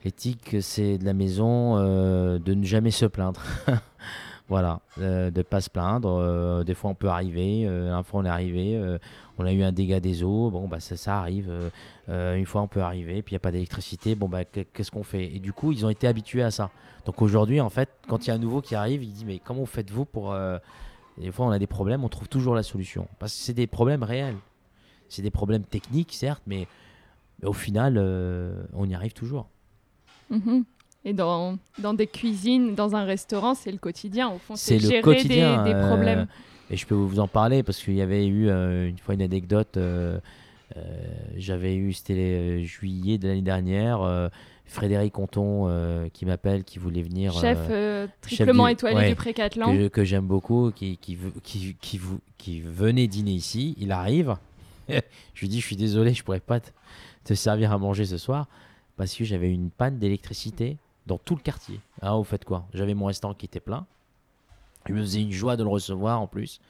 [0.04, 3.42] L'éthique, c'est de la maison euh, de ne jamais se plaindre.
[4.50, 6.10] voilà, euh, de pas se plaindre.
[6.10, 7.64] euh, des fois, on peut arriver.
[7.66, 8.98] euh, un fois, on est arrivé, euh,
[9.38, 10.50] on a eu un dégât des eaux.
[10.50, 11.50] Bon, bah, ça, arrive.
[12.08, 14.14] une fois, on peut arriver, puis il n'y a pas d'électricité.
[14.16, 15.24] Bon, bah, qu'est- qu'est-ce qu'on fait?
[15.34, 16.70] Et du coup, ils ont été habitués à ça.
[17.06, 19.38] Donc aujourd'hui, en fait, quand il y a un nouveau qui arrive, il dit Mais
[19.38, 20.34] comment faites-vous pour.
[21.18, 23.06] Des fois, on a des problèmes, on trouve toujours la solution.
[23.18, 24.36] Parce que c'est des problèmes réels.
[25.08, 26.66] C'est des problèmes techniques, certes, mais,
[27.44, 27.98] au final,
[28.74, 29.48] on y arrive toujours.
[30.30, 30.64] Mhm.
[31.04, 34.28] Et dans, dans des cuisines, dans un restaurant, c'est le quotidien.
[34.28, 35.64] Au fond, C'est gérer quotidien.
[35.64, 36.26] des, des euh, problèmes.
[36.70, 39.22] et je peux vous en parler parce qu'il y avait eu euh, une fois une
[39.22, 39.76] anecdote.
[39.78, 40.18] euh,
[41.36, 44.30] J'avais eu, c'était juillet de l'année dernière,
[44.66, 47.32] Frédéric Conton euh, qui m'appelle, qui voulait venir.
[47.32, 49.72] Chef euh, triplement du- étoilé ouais, du Précatelan.
[49.72, 53.74] que, que j'aime beaucoup, qui, qui, veut- qui, qui, vou- qui venait dîner ici.
[53.78, 54.36] Il arrive.
[54.88, 55.00] je
[55.40, 56.70] lui dis, je suis désolé, je pourrais pas te,
[57.24, 58.46] te servir à manger ce soir
[58.96, 60.76] parce que j'avais une panne d'électricité
[61.06, 61.80] dans tout le quartier.
[62.02, 62.66] Ah, vous faites quoi?
[62.74, 63.86] J'avais mon restaurant qui était plein.
[64.88, 66.60] Il me faisait une joie de le recevoir en plus.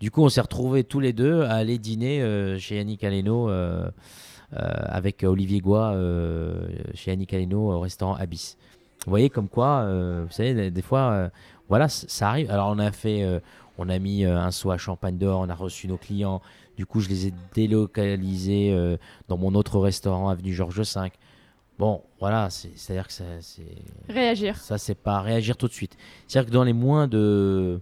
[0.00, 3.48] Du coup, on s'est retrouvés tous les deux à aller dîner euh, chez Yannick Aleno
[3.48, 3.88] euh,
[4.52, 5.94] euh, avec Olivier Goua
[6.94, 8.58] chez Yannick Aleno au restaurant Abyss.
[9.06, 9.86] Vous voyez comme quoi,
[10.22, 11.30] vous savez, des- fois,
[11.68, 12.50] voilà, ça arrive.
[12.50, 13.22] Alors on a fait,
[13.76, 16.40] on a mis un seau à champagne d'or, on a reçu nos clients.
[16.78, 18.96] Du coup, je les ai délocalisés
[19.28, 21.10] dans mon autre restaurant avenue Georges V.
[21.78, 23.66] Bon, voilà, c'est- c'est-à-dire que ça, c'est
[24.08, 24.56] Réagir.
[24.56, 25.96] ça, c'est pas réagir tout de suite.
[26.28, 27.80] C'est-à-dire que dans les moins de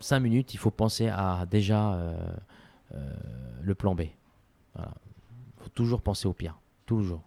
[0.00, 2.14] 5 minutes, il faut penser à déjà euh,
[2.94, 3.12] euh,
[3.62, 4.02] le plan B.
[4.76, 4.82] Il
[5.62, 6.56] faut toujours penser au pire.
[6.86, 7.20] Toujours.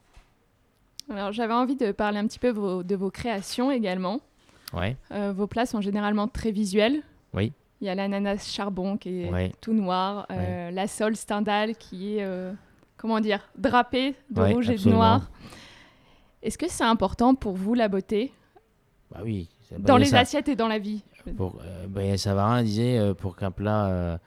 [1.09, 4.19] Alors, j'avais envie de parler un petit peu vos- de vos créations également.
[4.73, 7.03] Ouais, Euh, vos plats sont généralement très visuels.
[7.33, 7.53] Oui.
[7.81, 12.25] Il y a l'ananas charbon qui est ouais, tout noir, la sole Stendhal qui est,
[13.05, 15.29] comment dire, drapée de Ouais, rouge et de noir.
[16.41, 18.31] Est-ce que c'est important pour vous la beauté?
[19.11, 19.47] Bah oui.
[19.71, 20.21] bah, dans les ça.
[20.21, 21.03] assiettes et dans la vie
[21.37, 24.17] Pour, euh, bah, Savarin disait euh, pour qu'un plat, euh,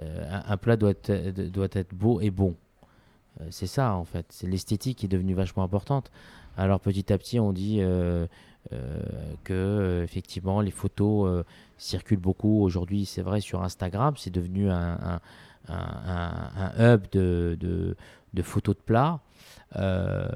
[0.00, 1.12] euh, un, un plat doit être,
[1.50, 2.56] doit être beau et bon.
[3.50, 4.24] C'est ça en fait.
[4.30, 6.10] C'est l'esthétique qui est devenue vachement importante.
[6.56, 7.80] Alors petit à petit, on dit
[9.44, 11.44] que effectivement les photos
[11.76, 13.04] circulent beaucoup aujourd'hui.
[13.04, 15.20] C'est vrai sur Instagram, c'est devenu un, un-
[15.68, 15.74] un-
[16.06, 17.96] un- un hub de, de-
[18.34, 19.20] de photos de plats.
[19.76, 20.28] Euh,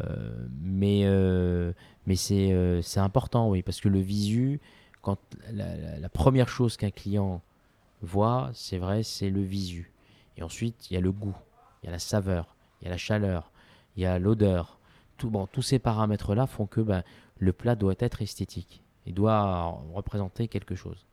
[0.60, 1.72] mais euh,
[2.06, 4.60] mais c'est euh, c'est important, oui, parce que le visu,
[5.02, 5.18] quand
[5.52, 7.42] la, la- la première chose qu'un client
[8.02, 9.92] voit, c'est vrai, c'est le visu.
[10.36, 11.34] Et ensuite, il y a le goût,
[11.82, 13.50] il y a la saveur, il y a la chaleur,
[13.96, 14.78] il y a l'odeur.
[15.16, 17.02] Tout, bon, tous ces paramètres-là font que ben,
[17.38, 18.82] le plat doit être esthétique.
[19.06, 21.06] Il doit représenter quelque chose.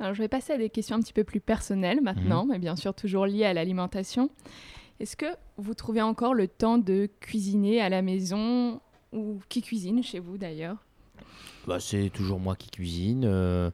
[0.00, 2.50] Alors, je vais passer à des questions un petit peu plus personnelles maintenant, Mhm.
[2.52, 4.28] mais bien sûr toujours liées à l'alimentation.
[5.00, 8.82] Est-ce que vous trouvez encore le temps de cuisiner à la maison
[9.14, 10.76] Ou qui cuisine chez vous d'ailleurs?
[11.66, 13.24] Bah, C'est toujours moi qui cuisine.
[13.24, 13.70] Euh,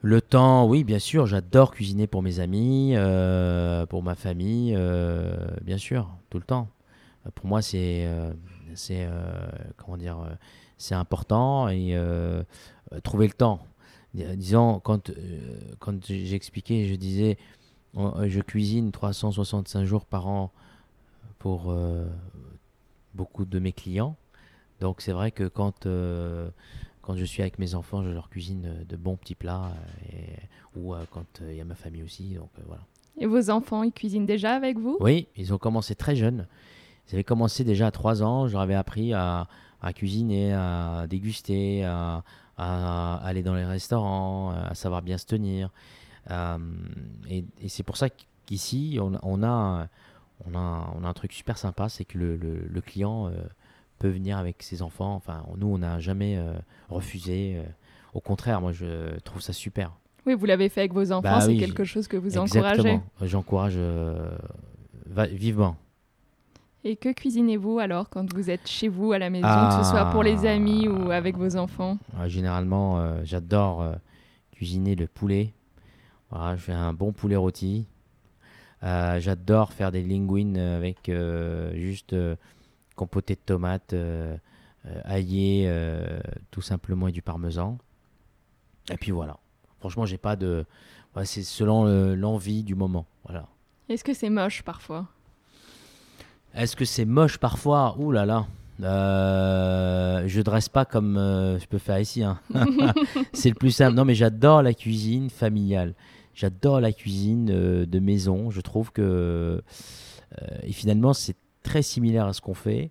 [0.00, 5.36] le temps, oui, bien sûr, j'adore cuisiner pour mes amis, euh, pour ma famille, euh,
[5.60, 6.68] bien sûr, tout le temps.
[7.34, 8.08] Pour moi, c'est,
[9.76, 10.16] comment dire,
[10.78, 11.94] c'est important et
[13.04, 13.60] trouver le temps.
[14.14, 15.12] Disons, quand,
[15.78, 17.36] quand j'expliquais, je disais,
[17.94, 20.50] je cuisine 365 jours par an
[21.38, 21.74] pour
[23.14, 24.16] beaucoup de mes clients.
[24.80, 26.48] Donc c'est vrai que quand, euh,
[27.02, 30.78] quand je suis avec mes enfants, je leur cuisine de bons petits plats, euh, et,
[30.78, 32.34] ou euh, quand il y a ma famille aussi.
[32.34, 32.82] Donc, voilà.
[33.18, 34.96] Et vos enfants, ils cuisinent déjà avec vous?
[35.00, 36.48] Oui, ils ont commencé très jeunes.
[37.06, 38.48] Ils avaient commencé déjà à 3 ans.
[38.48, 39.46] Je leur avais appris à,
[39.80, 42.24] à cuisiner, à déguster, à,
[42.56, 45.70] à, aller dans les restaurants, à savoir bien se tenir.
[46.30, 48.08] Et, et c'est pour ça
[48.46, 49.88] qu'ici, on, on, a,
[50.46, 53.30] on, a, on a un truc super sympa, c'est que le, le, le client
[54.02, 55.14] peut venir avec ses enfants.
[55.14, 56.52] Enfin, nous, on n'a jamais euh,
[56.88, 57.54] refusé.
[57.56, 57.62] Euh.
[58.14, 59.92] au contraire, moi, je trouve ça super.
[60.26, 63.00] Oui, vous l'avez fait avec vos enfants, bah c'est quelque chose que vous encouragez.
[63.22, 64.36] J'encourage euh,
[65.30, 65.76] vivement.
[66.84, 70.10] Et que cuisinez-vous alors quand vous êtes chez vous à la maison, que ce soit
[70.10, 71.16] pour les amis ou ah.
[71.16, 71.96] avec vos enfants?
[72.26, 73.84] Généralement, j'adore
[74.50, 75.52] cuisiner le poulet.
[76.32, 77.86] Voilà, je fais un bon poulet rôti.
[78.82, 81.08] j'adore faire des linguines avec
[81.74, 82.16] juste
[82.94, 84.36] compoté de tomates euh,
[84.86, 85.22] euh,
[85.66, 86.20] euh,
[86.50, 87.78] tout simplement et du parmesan.
[88.90, 89.38] Et puis voilà.
[89.80, 90.64] Franchement, j'ai pas de.
[91.24, 93.06] c'est selon l'envie du moment.
[93.24, 93.46] Voilà.
[93.88, 95.06] Est-ce que c'est moche parfois?
[96.54, 97.96] Est-ce que c'est moche parfois?
[97.98, 98.46] Ouh là là.
[98.82, 102.22] Euh, je dresse pas comme je peux faire ici.
[102.22, 102.38] Hein.
[103.32, 103.96] c'est le plus simple.
[103.96, 105.94] Non, mais j'adore la cuisine familiale.
[106.34, 108.50] J'adore la cuisine de maison.
[108.50, 109.62] Je trouve que.
[110.62, 112.90] et finalement, c'est très similaire à ce qu'on fait.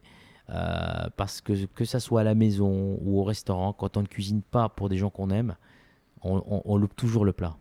[0.53, 4.07] Euh, parce que que ça soit à la maison ou au restaurant, quand on ne
[4.07, 5.55] cuisine pas pour des gens qu'on aime,
[6.23, 7.55] on, loupe toujours le plat.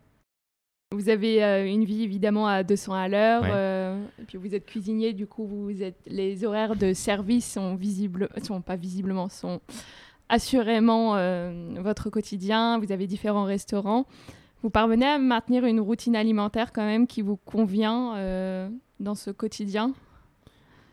[0.92, 4.66] Vous avez euh, une vie évidemment à 200 à l'heure, euh, et puis vous êtes
[4.66, 9.60] cuisinier, du coup vous êtes les horaires de service sont visibles, sont pas visiblement, sont
[10.28, 11.14] assurément
[11.80, 12.80] votre quotidien.
[12.80, 14.06] Vous avez différents restaurants.
[14.62, 18.14] Vous parvenez à maintenir une routine alimentaire quand même qui vous convient
[19.00, 19.94] dans ce quotidien?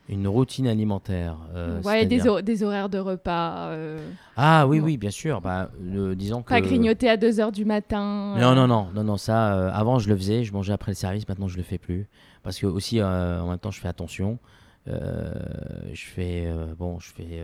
[0.09, 1.35] Une routine alimentaire.
[1.53, 3.71] Euh, ouais, des, des, horaires de repas.
[3.71, 3.97] Euh.
[4.37, 5.41] Ah oui, oui, bien sûr.
[5.41, 5.69] Bah,
[6.15, 6.49] disons que...
[6.49, 8.35] Pas grignoter à 2h du matin.
[8.39, 10.95] Non, non, non, non, non, ça, euh, avant je le faisais, je mangeais après le
[10.95, 12.07] service, maintenant je le fais plus.
[12.41, 14.39] Parce que aussi, en même temps, je fais attention.
[14.85, 14.93] je
[15.93, 16.49] fais,
[16.79, 17.43] bon, je fais,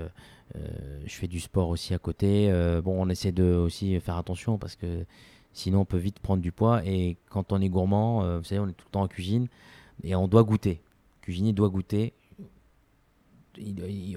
[1.05, 2.49] je fais du sport aussi à côté.
[2.81, 5.05] bon, on essaie de aussi faire attention parce que
[5.53, 6.85] sinon on peut vite prendre du poids.
[6.85, 9.47] Et quand on est gourmand, vous savez, on est tout le temps en cuisine
[10.03, 10.81] et on doit goûter.
[11.21, 12.13] Cuisiner doit goûter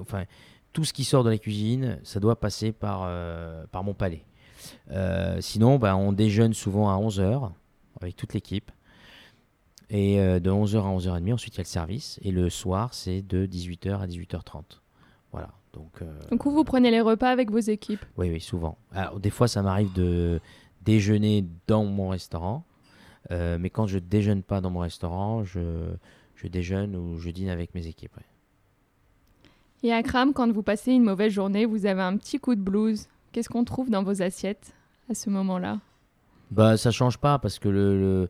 [0.01, 0.24] enfin,
[0.72, 4.24] tout ce qui sort de la cuisine, ça doit passer par, euh, par mon palais.
[4.91, 7.51] Euh, sinon, ben, on déjeune souvent à 11h
[8.01, 8.70] avec toute l'équipe.
[9.89, 12.18] Et euh, de 11h à 11h30, ensuite il y a le service.
[12.22, 14.62] Et le soir, c'est de 18h à 18h30.
[15.32, 15.51] Voilà.
[15.72, 18.03] Donc, Donc vous prenez les repas avec vos équipes?
[18.16, 18.78] Oui, oui, souvent.
[18.93, 20.41] Alors, des fois, ça m'arrive de
[20.87, 22.64] déjeuner dans mon restaurant.
[23.30, 25.61] mais quand je déjeune pas dans mon restaurant, je,
[26.37, 28.16] je déjeune ou je dîne avec mes équipes.
[29.82, 32.61] Et à Kram, quand vous passez une mauvaise journée, vous avez un petit coup de
[32.61, 33.07] blues.
[33.32, 34.72] Qu'est-ce qu'on trouve dans vos assiettes
[35.11, 35.78] à ce moment-là?
[36.51, 38.28] Bah, ça change pas parce que le,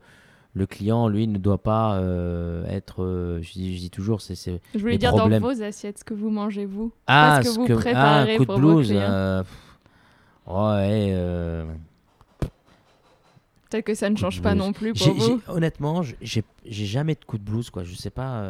[0.54, 3.02] le, client, lui, ne doit pas euh, être.
[3.02, 4.34] Euh, je, dis, je, dis, toujours, c'est.
[4.74, 6.92] Je voulais dire dans vos assiettes, ce que vous mangez vous.
[7.06, 8.92] Ah, ce que vous préparez ah, coup de blues.
[8.92, 9.42] Euh,
[10.46, 11.64] ouais.
[13.70, 15.40] Peut-être que ça ne change pas non plus pour vous.
[15.48, 17.84] Honnêtement, j'ai jamais de coup de blues, quoi.
[17.84, 18.48] Je sais pas,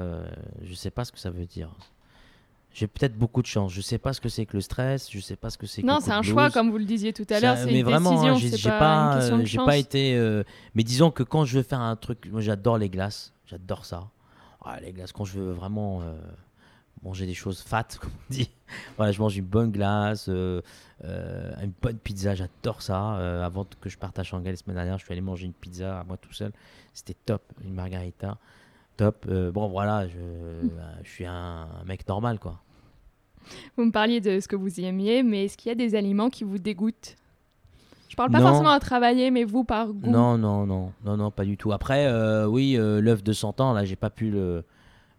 [0.63, 1.71] je sais pas ce que ça veut dire
[2.77, 3.73] j'ai peut-être beaucoup de chance.
[3.73, 5.83] Je sais pas ce que c'est que le stress, je sais pas ce que c'est.
[5.83, 7.57] Non, c'est un choix, comme vous le disiez tout à l'heure.
[7.57, 8.59] C'est une vraiment, décision.
[8.59, 10.15] j'ai pas, euh, j'ai pas été.
[10.15, 10.45] Euh,
[10.75, 14.09] mais disons que quand je veux faire un truc, moi j'adore les glaces, j'adore ça.
[14.63, 16.19] Ah, les glaces, quand je veux vraiment euh,
[17.07, 18.51] manger des choses fat, comme on dit.
[18.97, 20.63] voilà, je mange une bonne glace, une
[21.83, 23.45] bonne pizza, j'adore ça.
[23.45, 26.01] avant que je parte à Shanghai la semaine dernière, je suis allé manger une pizza
[26.01, 26.53] à moi tout seul.
[26.93, 28.39] C'était top, une margarita.
[28.97, 29.27] Top.
[29.27, 30.69] bon, voilà, je,
[31.03, 32.61] je suis un mec normal, quoi.
[33.77, 36.31] Vous me parliez de ce que vous aimiez, mais est-ce qu'il y a des aliments
[36.31, 37.17] qui vous dégoûtent?
[38.09, 40.11] Je parle pas forcément à travailler, mais vous par goût.
[40.11, 41.73] Non, non, non, non, non, pas du tout.
[41.73, 44.65] Après, euh, oui, euh, l'œuf de 100 ans, là, j'ai pas pu le.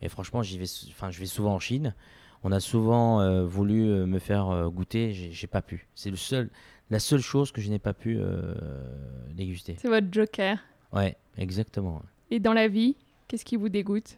[0.01, 1.93] Et franchement, j'y vais, enfin, je vais souvent en Chine.
[2.43, 5.87] On a souvent euh, voulu me faire goûter, j'ai pas pu.
[5.95, 6.49] C'est le seul,
[6.91, 8.19] la seule chose que je n'ai pas pu
[9.35, 9.75] déguster.
[9.81, 10.59] C'est votre joker.
[10.93, 12.01] Ouais, exactement.
[12.29, 12.95] Et dans la vie,
[13.27, 14.17] qu'est-ce qui vous dégoûte?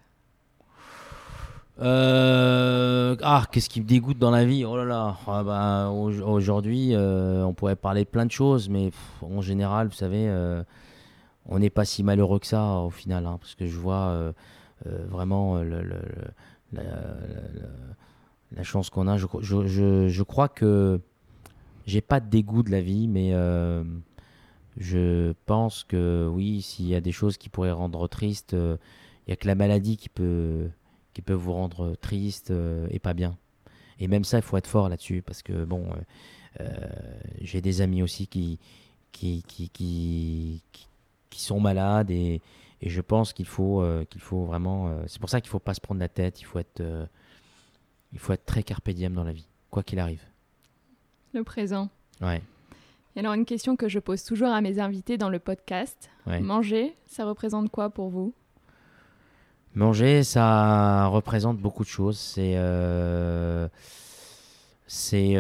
[1.82, 4.66] Euh, ah, qu'est-ce qui me dégoûte dans la vie?
[4.66, 8.68] Oh là là, ah bah, au- aujourd'hui, euh, on pourrait parler de plein de choses,
[8.68, 10.62] mais pff, en général, vous savez, euh,
[11.46, 14.32] on n'est pas si malheureux que ça au final, hein, parce que je vois euh,
[14.32, 14.34] euh,
[14.86, 16.82] vraiment euh, le- le-
[18.52, 19.18] la, chance qu'on a.
[19.18, 21.00] Je, je- je- je crois que
[21.86, 23.84] j'ai pas de dégoût de la vie, mais euh,
[24.78, 28.78] je pense que oui, s'il y a des choses qui pourraient rendre triste, euh,
[29.28, 30.70] il y a que la maladie qui peut
[31.14, 33.38] qui peut vous rendre triste euh, et pas bien.
[34.00, 36.88] Et même ça, il faut être fort là-dessus parce que bon, euh, euh,
[37.42, 38.60] j'ai des amis aussi qui,
[39.12, 40.64] qui, qui, qui,
[41.30, 42.42] qui sont malades et,
[42.82, 44.88] et je pense qu'il faut euh, qu'il faut vraiment.
[44.90, 46.42] euh, c'est pour ça qu'il faut pas se prendre la tête.
[46.42, 47.06] Il faut être euh,
[48.14, 50.24] il faut être très carpe diem dans la vie, quoi qu'il arrive.
[51.34, 51.90] Le présent.
[52.22, 52.42] Ouais,
[53.16, 56.10] Et alors une question que je pose toujours à mes invités dans le podcast.
[56.28, 56.40] ouais.
[56.40, 58.34] Manger, ça représente quoi pour vous?
[59.76, 62.18] Manger, ça représente beaucoup de choses.
[62.18, 62.56] C'est
[64.88, 65.36] c'est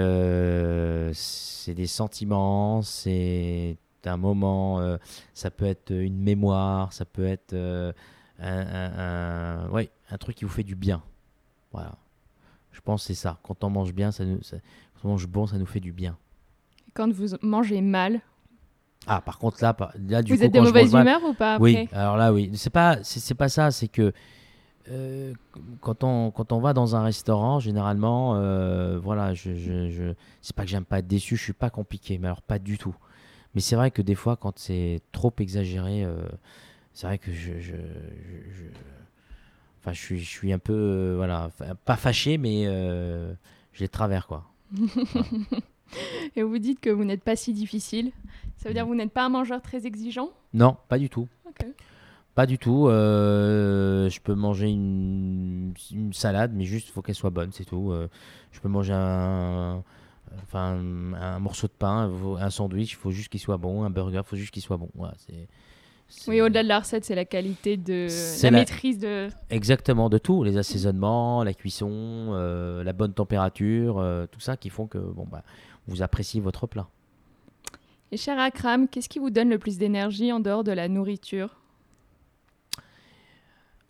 [1.13, 3.77] c'est des sentiments, c'est
[4.07, 4.97] un moment, euh,
[5.33, 7.91] ça peut être une mémoire, ça peut être euh,
[8.39, 11.01] un, un- un- ouais, un truc qui vous fait du bien.
[11.71, 11.93] Voilà.
[12.71, 13.37] Je pense que c'est ça.
[13.43, 14.57] Quand on mange bien, ça nous, ça-
[14.95, 16.17] quand on mange bon, ça nous fait du bien.
[16.93, 18.21] Quand vous mangez mal,
[19.07, 19.75] Ah, par contre là,
[20.07, 22.33] là du vous coup, êtes de mauvaise mal- humeur ou pas après Oui, alors là,
[22.33, 22.51] oui.
[22.55, 23.71] C'est pas, c'est c'est pas ça.
[23.71, 24.11] C'est que
[24.89, 25.33] euh,
[25.81, 30.55] quand on quand on va dans un restaurant, généralement, euh, voilà, je, je, je- c'est
[30.55, 31.35] pas que j'aime pas être déçu.
[31.37, 32.95] Je suis pas compliqué, mais alors pas du tout.
[33.55, 36.21] Mais c'est vrai que des fois, quand c'est trop exagéré, euh,
[36.93, 38.63] c'est vrai que je, je, je- je-
[39.81, 41.49] enfin, je suis, je suis un peu, euh, voilà,
[41.85, 43.33] pas fâché, mais euh,
[43.73, 44.45] je les travers quoi.
[46.35, 48.11] Et vous dites que vous n'êtes pas si difficile.
[48.57, 50.29] Ça veut dire que vous n'êtes pas un mangeur très exigeant?
[50.53, 51.27] Non, pas du tout.
[52.35, 52.87] Pas du tout.
[52.87, 57.65] euh, je peux manger une, une salade, mais juste il faut qu'elle soit bonne, c'est
[57.65, 57.91] tout.
[58.51, 59.83] Je peux manger un,
[60.43, 60.79] enfin,
[61.19, 63.83] un morceau de pain, un sandwich, il faut juste qu'il soit bon.
[63.83, 64.89] Un burger, il faut juste qu'il soit bon.
[64.95, 68.97] Voilà, c'est, Oui, au-delà de la recette, c'est la qualité de C'est la, la- maîtrise
[68.99, 69.27] de.
[69.49, 70.43] Exactement, de tout.
[70.43, 75.27] Les assaisonnements, la cuisson, euh, la bonne température, euh, tout ça qui font que bon,
[75.31, 75.43] bah,
[75.87, 76.87] vous appréciez votre plat.
[78.11, 81.58] Et cher Akram, qu'est-ce qui vous donne le plus d'énergie en dehors de la nourriture?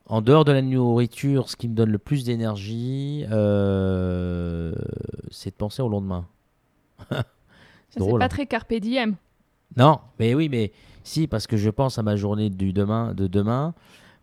[0.09, 4.73] En dehors de la nourriture, ce qui me donne le plus d'énergie, euh,
[5.29, 6.27] c'est de penser au lendemain.
[7.91, 8.27] C'est pas hein.
[8.27, 9.15] très carpe diem.
[9.77, 10.71] Non, mais oui, mais
[11.03, 13.73] si, parce que je pense à ma journée du demain, de demain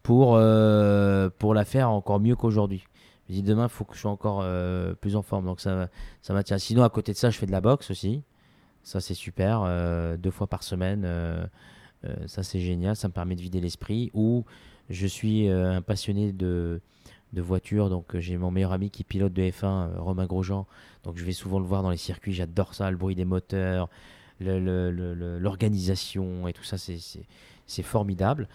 [0.05, 2.85] pour, euh, pour la faire encore mieux qu'aujourd'hui.
[3.29, 5.47] Je me dis demain, il faut que je sois encore euh, plus en forme.
[5.47, 5.89] Donc ça,
[6.23, 6.61] ça m'attire.
[6.61, 8.23] Sinon, à côté de ça, je fais de la boxe aussi.
[8.85, 9.63] Ça, c'est super.
[10.19, 11.09] deux fois par semaine.
[12.27, 12.95] ça, c'est génial.
[12.95, 14.11] Ça me permet de vider l'esprit.
[14.15, 14.45] Ou
[14.91, 16.81] je suis euh, un passionné de,
[17.33, 17.91] de voitures.
[17.91, 20.67] Donc, euh, j'ai mon meilleur ami qui pilote de F1, euh, Romain Grosjean.
[21.05, 22.33] Donc, je vais souvent le voir dans les circuits.
[22.33, 23.89] J'adore ça, le bruit des moteurs,
[24.41, 26.79] l'organisation et tout ça.
[26.79, 28.49] C'est- formidable.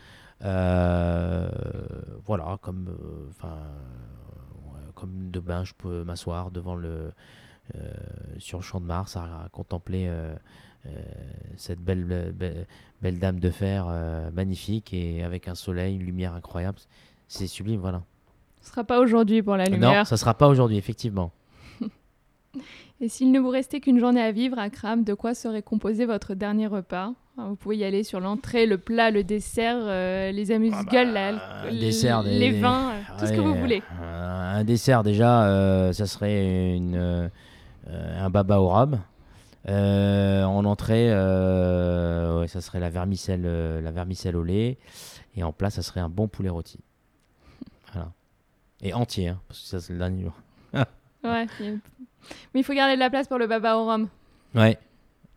[0.43, 1.49] Euh,
[2.25, 3.57] voilà, comme, euh, enfin,
[5.05, 7.11] demain, je peux m'asseoir devant le,
[7.75, 7.93] euh,
[8.39, 10.35] sur le champ de Mars à, contempler euh, euh,
[11.57, 12.65] cette belle, belle,
[13.01, 16.77] belle dame de fer euh, magnifique et avec un soleil, une lumière incroyable.
[17.27, 18.01] C'est sublime, voilà.
[18.61, 20.07] Ce sera pas aujourd'hui pour la Non, lumière.
[20.07, 21.31] ça sera pas aujourd'hui, effectivement.
[23.01, 26.35] Et s'il ne vous restait qu'une journée à vivre, Akram, de quoi serait composé votre
[26.35, 27.13] dernier repas?
[27.37, 31.39] Alors, Vous pouvez y aller sur l'entrée, le plat, le dessert, euh, les amuse-gueules, un
[31.69, 33.81] l- dessert, des- les vins, euh, tout ce que vous voulez.
[34.03, 37.27] euh, un dessert, déjà, euh, ça serait une, euh,
[37.87, 38.99] un baba au rhum.
[39.69, 44.77] Euh, en entrée, euh, ouais, ça serait la vermicelle, euh, la vermicelle au lait.
[45.35, 46.79] Et en plat, ça serait un bon poulet rôti.
[47.93, 48.11] Voilà.
[48.81, 50.33] Et entier, hein, parce que ça, c'est le dernier jour.
[51.23, 51.45] Ouais.
[51.61, 54.09] Mais il faut garder de la place pour le baba au rhum.
[54.55, 54.79] Ouais.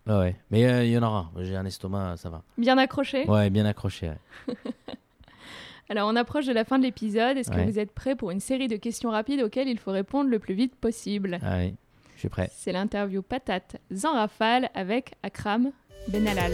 [0.06, 0.36] Ouais, ouais.
[0.50, 1.30] Mais il y en aura.
[1.40, 2.42] J'ai un estomac, ça va.
[2.56, 3.28] Bien accroché.
[3.28, 4.08] Ouais, bien accroché.
[4.48, 4.54] ouais.
[5.90, 7.36] Alors, on approche de la fin de l'épisode.
[7.36, 10.30] Est-ce que vous êtes prêts pour une série de questions rapides auxquelles il faut répondre
[10.30, 11.38] le plus vite possible?
[11.42, 11.74] Allez,
[12.14, 12.50] je suis prêt.
[12.52, 15.72] C'est l'interview patate en rafale avec Akram
[16.08, 16.52] Benalal.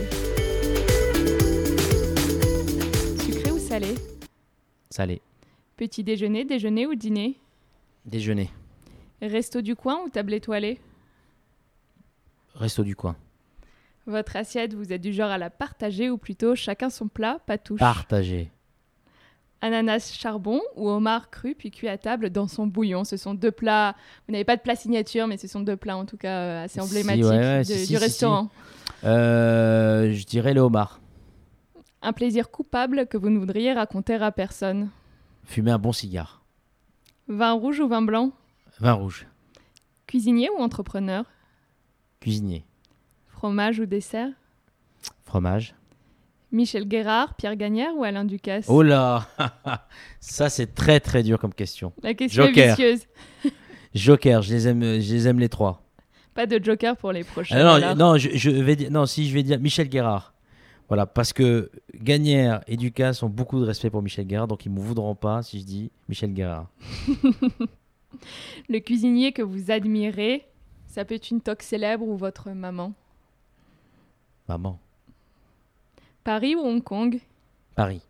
[3.24, 3.94] Sucré ou salé
[4.90, 5.20] Salé.
[5.76, 7.38] Petit déjeuner, déjeuner ou dîner
[8.04, 8.50] Déjeuner.
[9.22, 10.80] Resto du coin ou table étoilée
[12.54, 13.16] Resto du coin.
[14.06, 17.58] Votre assiette, vous êtes du genre à la partager ou plutôt chacun son plat, pas
[17.58, 18.50] touche Partagé.
[19.62, 23.04] Ananas charbon ou homard cru puis cuit à table dans son bouillon.
[23.04, 23.94] Ce sont deux plats,
[24.26, 26.74] vous n'avez pas de plat signature, mais ce sont deux plats en tout cas assez
[26.74, 28.48] Si, emblématiques ouais, ouais, de- si, si, du si, restaurant.
[29.04, 31.00] Euh, je dirais le homard.
[32.02, 34.88] Un plaisir coupable que vous ne voudriez raconter à personne.
[35.44, 36.42] Fumer un bon cigare.
[37.28, 38.32] Vin rouge ou vin blanc?
[38.78, 39.26] Vin rouge.
[40.06, 41.24] Cuisinier ou entrepreneur?
[42.20, 42.64] Cuisinier.
[43.28, 44.30] Fromage ou dessert?
[45.24, 45.74] Fromage.
[46.52, 48.66] Michel Guérard, Pierre Gagnère ou Alain Ducasse?
[48.68, 49.26] Oh là
[50.20, 51.92] Ça, c'est très très dur comme question.
[52.02, 52.64] La question Joker.
[52.64, 53.06] est vicieuse.
[53.94, 55.82] Joker, je les aime, je les, aime les trois.
[56.34, 57.56] Pas de joker pour les prochains.
[57.58, 57.96] Ah non, alors.
[57.96, 60.32] non, je, je vais dire, non, si je vais dire Michel Guérard.
[60.88, 64.72] Voilà, parce que Gagnère et Ducasse ont beaucoup de respect pour Michel Guérard, donc ils
[64.72, 66.68] ne me voudront pas si je dis Michel Guérard.
[68.68, 70.44] Le cuisinier que vous admirez,
[70.88, 72.92] ça peut être une toque célèbre ou votre maman?
[74.48, 74.80] Maman.
[76.30, 77.18] Paris ou Hong Kong?
[77.74, 78.02] Paris.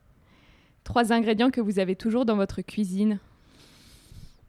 [0.84, 3.18] Trois ingrédients que vous avez toujours dans votre cuisine.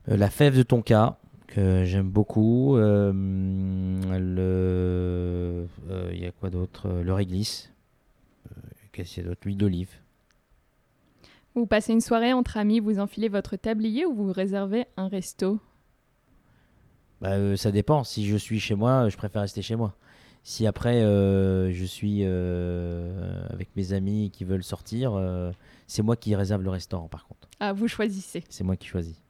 [0.09, 1.17] Euh, la fève de tonka,
[1.47, 2.75] que j'aime beaucoup.
[2.75, 3.13] Euh,
[4.19, 5.67] le.
[6.11, 6.87] Il y a quoi d'autre?
[6.89, 7.71] Euh, Le réglisse.
[8.51, 8.59] Euh,
[8.91, 9.39] Qu'est-ce qu'il y a d'autre?
[9.45, 9.91] L'huile d'olive.
[11.55, 15.61] Vous passez une soirée entre amis, vous enfilez votre tablier ou vous réservez un resto?
[17.21, 18.03] Bah, euh, ça dépend.
[18.03, 19.95] Si je suis chez moi, je préfère rester chez moi.
[20.43, 25.51] Si après euh, je suis euh, avec mes amis qui veulent sortir, euh,
[25.85, 27.47] c'est moi qui réserve le restaurant par contre.
[27.59, 28.43] Ah, vous choisissez.
[28.49, 29.21] C'est moi qui choisis.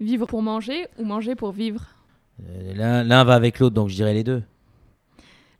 [0.00, 1.86] Vivre pour manger ou manger pour vivre?
[2.74, 4.42] L'un va avec l'autre, donc je dirais les deux.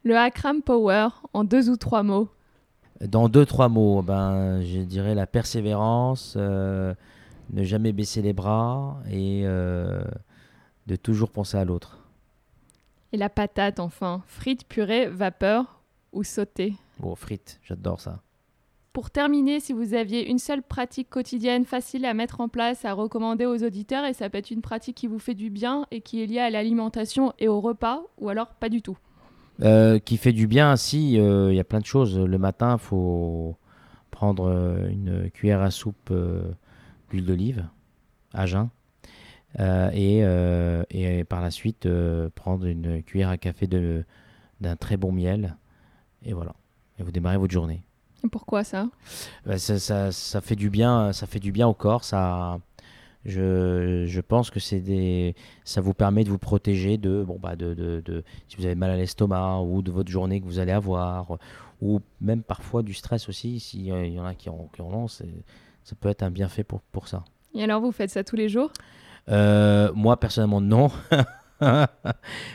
[0.04, 2.28] Le Akram Power, en deux ou trois mots.
[3.00, 6.94] Dans deux, trois mots, ben, je dirais la persévérance, ne
[7.62, 11.98] jamais baisser les bras et de toujours penser à l'autre.
[13.12, 14.22] Et la patate, enfin.
[14.26, 15.80] Frites, purée, vapeur
[16.12, 16.74] ou sauté.
[16.98, 18.22] Bon, frites, j'adore ça.
[18.92, 22.94] Pour terminer, si vous aviez une seule pratique quotidienne facile à mettre en place, à
[22.94, 26.00] recommander aux auditeurs, et ça peut être une pratique qui vous fait du bien et
[26.00, 28.98] qui est liée à l'alimentation et au repas, ou alors pas du tout?
[29.62, 32.18] Euh, qui fait du bien, si, euh, il y a plein de choses.
[32.18, 33.56] Le matin, il faut
[34.10, 36.50] prendre euh, une cuillère à soupe euh,
[37.10, 37.66] d'huile d'olive
[38.32, 38.68] à jeun.
[39.58, 44.96] Euh, et, euh, et par la suite, euh, prendre une cuillère à café d'un très
[44.96, 45.56] bon miel.
[46.24, 46.54] Et voilà.
[46.98, 47.82] Et vous démarrez votre journée.
[48.24, 48.88] Et pourquoi ça?
[49.46, 52.04] Bah, ça, ça- ça fait du bien, ça fait du bien au corps.
[52.04, 52.58] Ça,
[53.24, 55.34] je, je pense que c'est des,
[55.64, 58.74] ça vous permet de vous protéger de, bon bah de, de, de- si vous avez
[58.74, 61.36] mal à l'estomac ou de votre journée que vous allez avoir,
[61.80, 63.60] ou même parfois du stress aussi.
[63.60, 65.24] S'il y en a qui en, qui en ont, ça
[66.00, 67.24] peut être un bienfait pour, pour ça.
[67.54, 68.72] Et alors, vous faites ça tous les jours?
[69.28, 70.90] Euh, moi personnellement non.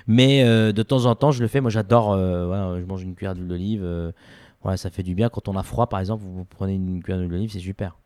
[0.07, 1.61] Mais euh, de temps en temps, je le fais.
[1.61, 2.13] Moi, j'adore.
[2.13, 4.13] euh, voilà, je mange une cuillère d'huile d'olive.
[4.61, 5.29] voilà, ça fait du bien.
[5.29, 7.97] Quand on a froid, par exemple, vous, vous prenez une cuillère d'huile d'olive, c'est super.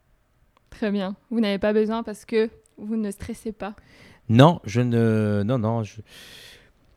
[0.70, 1.16] Très bien.
[1.30, 3.76] Vous n'avez pas besoin parce que vous ne stressez pas.
[4.30, 5.44] Non, je ne.
[5.46, 6.02] Non, non, je.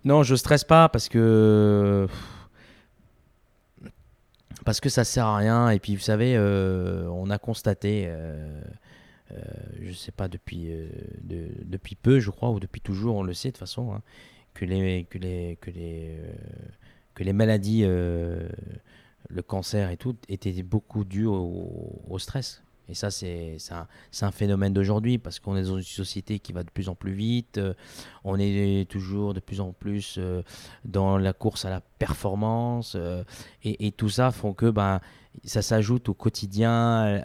[0.05, 2.07] Non, je stresse pas parce que.
[4.65, 5.71] Parce que ça sert à rien.
[5.71, 8.61] Et puis, vous savez, euh, on a constaté, euh,
[9.33, 9.43] euh,
[9.81, 10.89] je sais pas, depuis, euh,
[11.23, 14.03] de- depuis peu, je crois, ou depuis toujours, on le sait de toute façon, hein,
[14.55, 16.33] que, les, que, les, que, les, euh,
[17.15, 18.49] que les maladies, euh,
[19.29, 22.63] le cancer et tout, étaient beaucoup dues au, stress.
[22.89, 23.87] Et ça, c'est un,
[24.23, 27.13] un phénomène d'aujourd'hui parce qu'on est dans une société qui va de plus en plus
[27.13, 27.61] vite.
[28.25, 30.19] on est toujours de plus en plus
[30.85, 32.97] dans la course à la performance.
[33.63, 35.01] et, tout ça font que ben,
[35.45, 37.23] ça s'ajoute au quotidien,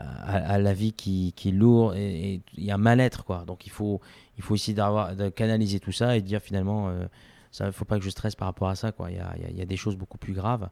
[0.00, 1.96] à- la vie qui, qui est lourde.
[1.96, 3.24] Et il y a un mal-être.
[3.24, 3.44] quoi.
[3.46, 4.00] Donc il faut,
[4.36, 7.06] il faut essayer d'avoir- de canaliser tout ça et de dire finalement, euh,
[7.60, 8.92] ne faut pas que je stresse par rapport à ça.
[9.08, 10.68] Il y a, y y a des choses beaucoup plus graves.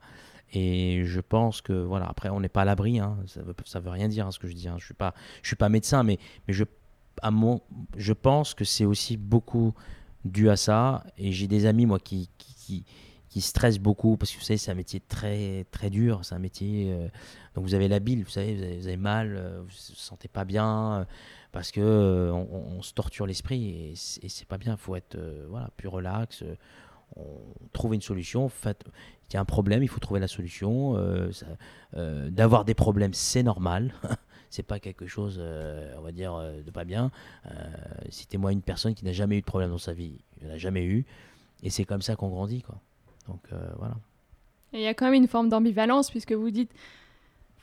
[0.53, 2.99] Et je pense que, voilà, après, on n'est pas à l'abri.
[3.01, 3.17] hein.
[3.27, 4.69] Ça veut, ça veut rien dire hein, ce que je dis.
[4.69, 4.77] hein.
[4.79, 4.95] Je suis,
[5.43, 6.65] suis pas médecin, mais, mais je,
[7.21, 7.61] à mon,
[7.97, 9.75] je pense que c'est aussi beaucoup
[10.25, 11.05] dû à ça.
[11.19, 12.31] Et j'ai des amis, moi, qui,
[13.41, 16.21] qui beaucoup parce que vous savez, c'est un métier très, très dur.
[16.25, 16.93] C'est un métier.
[16.93, 17.09] euh,
[17.55, 20.29] donc vous avez la bile, vous savez, vous avez, mal, euh, vous ne vous sentez
[20.29, 21.01] pas bien.
[21.01, 21.05] euh,
[21.51, 24.75] parce que on, se torture l'esprit et c'est pas bien.
[24.75, 25.19] Il faut être
[25.49, 26.45] voilà, plus relax.
[27.17, 27.25] on
[27.73, 28.49] trouve une solution.
[28.51, 28.85] Faites,
[29.31, 30.95] il y a un problème, il faut trouver la solution.
[31.95, 33.95] D'avoir des problèmes, c'est normal.
[34.51, 35.43] c'est pas quelque chose,
[35.97, 37.11] on va dire, de pas bien.
[37.47, 37.51] Euh,
[38.11, 40.21] Citez-moi une personne qui n'a jamais eu de problème dans sa vie.
[40.41, 41.07] Il n'en a jamais eu.
[41.63, 42.81] Et c'est comme ça qu'on grandit, quoi.
[43.29, 43.95] Donc euh, voilà.
[44.73, 46.71] Et il y a quand même une forme d'ambivalence puisque vous dites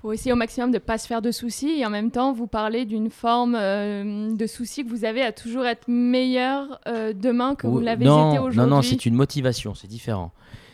[0.01, 2.32] faut essayer au maximum de ne pas se faire de soucis et en même temps
[2.34, 7.13] vous parlez d'une forme euh, de souci que vous avez à toujours être meilleur euh,
[7.13, 8.59] demain que vous Ou- l'avez été aujourd'hui.
[8.59, 10.32] Non, non, c'est une motivation, c'est différent.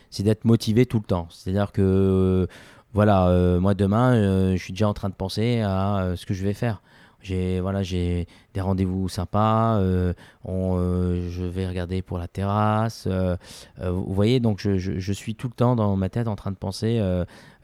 [0.09, 1.27] C'est d'être motivé tout le temps.
[1.29, 2.45] C'est-à-dire que,
[2.93, 6.43] voilà, euh, moi demain, je suis déjà en train de penser à ce que je
[6.43, 6.81] vais faire.
[7.21, 9.77] J'ai voilà, j'ai des rendez-vous sympas.
[9.79, 10.13] euh,
[10.43, 13.05] on, euh, je vais regarder pour la terrasse.
[13.07, 13.35] euh,
[13.81, 16.51] vous voyez, donc je, je- je suis tout le temps dans ma tête en train
[16.51, 16.99] de penser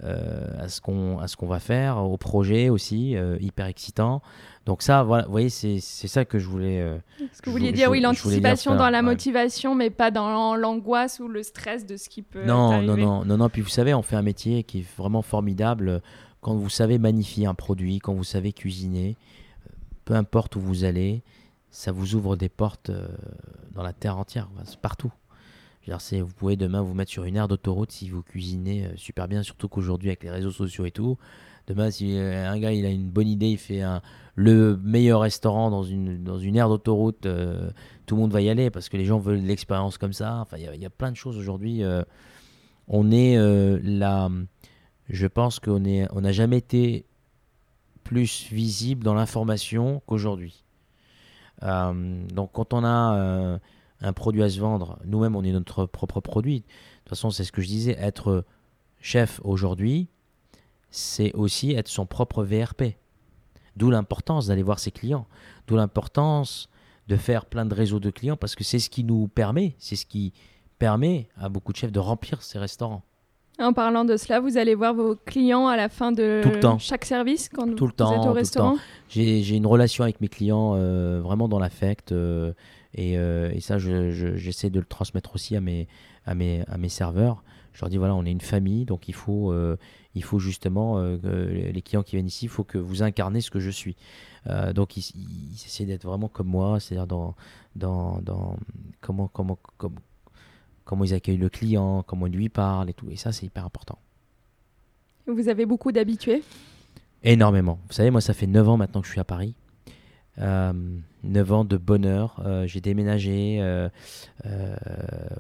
[0.03, 4.21] à ce qu'on à ce qu'on va faire, au projet aussi, hyper excitant.
[4.65, 6.83] Donc ça, voilà, vous voyez, c'est ça que je voulais.
[7.33, 9.03] Ce que vous vouliez vou- dire, oui, l'anticipation dans la ouais.
[9.03, 13.25] motivation, mais pas dans l'angoisse ou le stress de ce qui peut Non, non, non,
[13.25, 13.49] non, non.
[13.49, 16.01] Puis vous savez, on fait un métier qui est vraiment formidable
[16.41, 19.15] quand vous savez magnifier un produit, quand vous savez cuisiner.
[20.07, 21.21] Peu importe où vous allez,
[21.69, 23.09] ça vous ouvre des portes euh,
[23.73, 25.11] dans la terre entière, c'est partout.
[25.85, 29.43] Vous pouvez demain vous mettre sur une aire d'autoroute si vous cuisinez euh, super bien,
[29.43, 31.17] surtout qu'aujourd'hui avec les réseaux sociaux et tout.
[31.67, 33.81] Demain, si euh, un gars il a une bonne idée, il fait
[34.35, 37.27] le meilleur restaurant dans une, aire d'autoroute,
[38.05, 40.37] tout le monde va y aller parce que les gens veulent l'expérience comme ça.
[40.37, 41.83] Enfin, il y y, a plein de choses aujourd'hui.
[42.87, 43.35] on est
[43.83, 44.29] là.
[45.09, 47.06] Je pense qu'on est, on n'a jamais été
[48.07, 50.63] plus visible dans l'information qu'aujourd'hui.
[51.63, 53.59] Euh, donc, quand on a euh,
[53.99, 56.61] un produit à se vendre, nous-mêmes, on est notre propre produit.
[56.61, 56.65] De
[56.99, 57.97] toute façon, c'est ce que je disais.
[57.99, 58.45] Être
[59.01, 60.07] chef aujourd'hui,
[60.89, 62.95] c'est aussi être son propre VRP.
[63.75, 65.27] D'où l'importance d'aller voir ses clients.
[65.67, 66.69] D'où l'importance
[67.09, 69.97] de faire plein de réseaux de clients parce que c'est ce qui nous permet, c'est
[69.97, 70.33] ce qui
[70.79, 73.03] permet à beaucoup de chefs de remplir ces restaurants.
[73.59, 76.59] En parlant de cela, vous allez voir vos clients à la fin de Tout le
[76.59, 76.77] temps.
[76.77, 78.77] chaque service quand Tout le vous temps, êtes tout au le restaurant
[79.09, 82.53] J'ai une relation avec mes clients euh, vraiment dans l'affect euh,
[82.93, 85.87] et, euh, et ça, je- je- j'essaie de le transmettre aussi à mes,
[86.25, 87.43] à, mes, à mes serveurs.
[87.73, 89.53] Je leur dis voilà, on est une famille, donc il faut,
[90.15, 93.59] il faut justement, les clients qui viennent ici, il faut que vous incarnez ce que
[93.59, 93.95] je suis.
[94.73, 97.35] Donc ils, ils essaient d'être vraiment comme moi, c'est-à-dire dans,
[97.75, 98.55] dans, dans
[98.99, 99.93] comment, comment, comme-
[100.87, 103.09] comment ils accueillent le client, comment ils lui parlent et tout.
[103.11, 103.99] Et ça, c'est hyper important.
[105.27, 106.41] Vous avez beaucoup d'habitués?
[107.23, 107.79] Énormément.
[107.87, 109.53] Vous savez, moi, ça fait 9 ans maintenant que je suis à Paris.
[110.39, 110.71] Euh,
[111.23, 112.41] 9 ans de bonheur.
[112.45, 113.57] Euh, j'ai déménagé.
[113.59, 113.89] euh,
[114.45, 114.75] euh,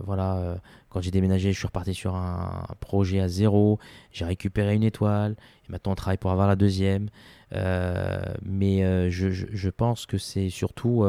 [0.03, 0.57] voilà.
[0.89, 3.79] quand j'ai déménagé, je suis reparti sur un, un projet à zéro.
[4.11, 5.37] J'ai récupéré une étoile.
[5.69, 7.09] Et maintenant, on travaille pour avoir la deuxième.
[7.53, 11.05] Mais je, je- je pense que c'est surtout.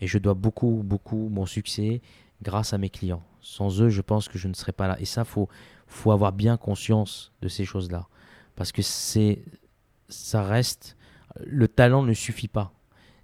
[0.00, 2.00] et je dois beaucoup, beaucoup mon succès
[2.42, 3.22] grâce à mes clients.
[3.48, 4.96] Sans eux, je pense que je ne serais pas là.
[4.98, 5.48] Et ça, faut,
[5.86, 8.08] faut avoir bien conscience de ces choses-là.
[8.56, 9.40] Parce que c'est
[10.08, 10.96] ça reste.
[11.44, 12.72] Le talent ne suffit pas.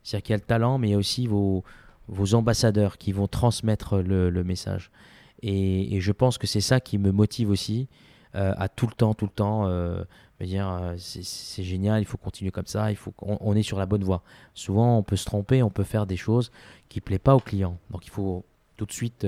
[0.05, 1.65] C'est-à-dire qu'il y a le talent, mais il y a aussi vos,
[2.07, 4.93] vos ambassadeurs qui vont transmettre le, message.
[5.43, 7.89] Et, je pense que c'est ça qui me motive aussi
[8.37, 10.05] euh, à tout le temps, tout le temps euh,
[10.41, 13.63] me dire euh, c'est- génial, il faut continuer comme ça, il faut qu'on on est
[13.63, 14.23] sur la bonne voie.
[14.55, 16.53] Souvent, on peut se tromper, on peut faire des choses
[16.89, 17.77] qui ne plaisent pas aux clients.
[17.91, 18.45] Donc, il faut
[18.77, 19.27] tout de suite.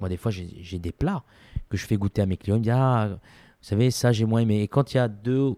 [0.00, 1.22] Moi, des fois, j'ai des plats
[1.68, 2.56] que je fais goûter à mes clients.
[2.56, 3.18] Ils me disent Ah, vous
[3.68, 4.60] savez, ça, j'ai moins aimé.
[4.62, 5.54] Et quand il y a deux,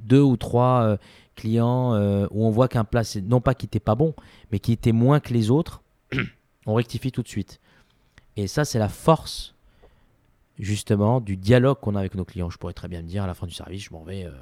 [0.00, 0.96] deux ou trois euh,
[1.34, 4.14] clients euh, où on voit qu'un plat, non pas qui n'était pas bon,
[4.50, 5.82] mais qui était moins que les autres,
[6.66, 7.60] on rectifie tout de suite.
[8.36, 9.54] Et ça, c'est la force,
[10.58, 12.50] justement, du dialogue qu'on a avec nos clients.
[12.50, 14.24] Je pourrais très bien me dire, à la fin du service, je m'en vais.
[14.24, 14.32] euh,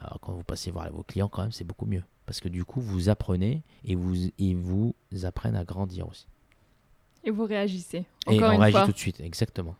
[0.00, 2.04] alors, quand vous passez voir vos clients, quand même, c'est beaucoup mieux.
[2.24, 4.94] Parce que du coup, vous apprenez et vous, ils vous
[5.24, 6.26] apprennent à grandir aussi.
[7.24, 8.04] Et vous réagissez.
[8.28, 8.86] et Encore on une réagit fois.
[8.86, 9.74] tout de suite, exactement.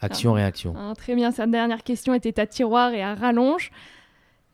[0.00, 0.74] Action-réaction.
[0.76, 3.70] Ah, très bien, cette dernière question était à tiroir et à rallonge.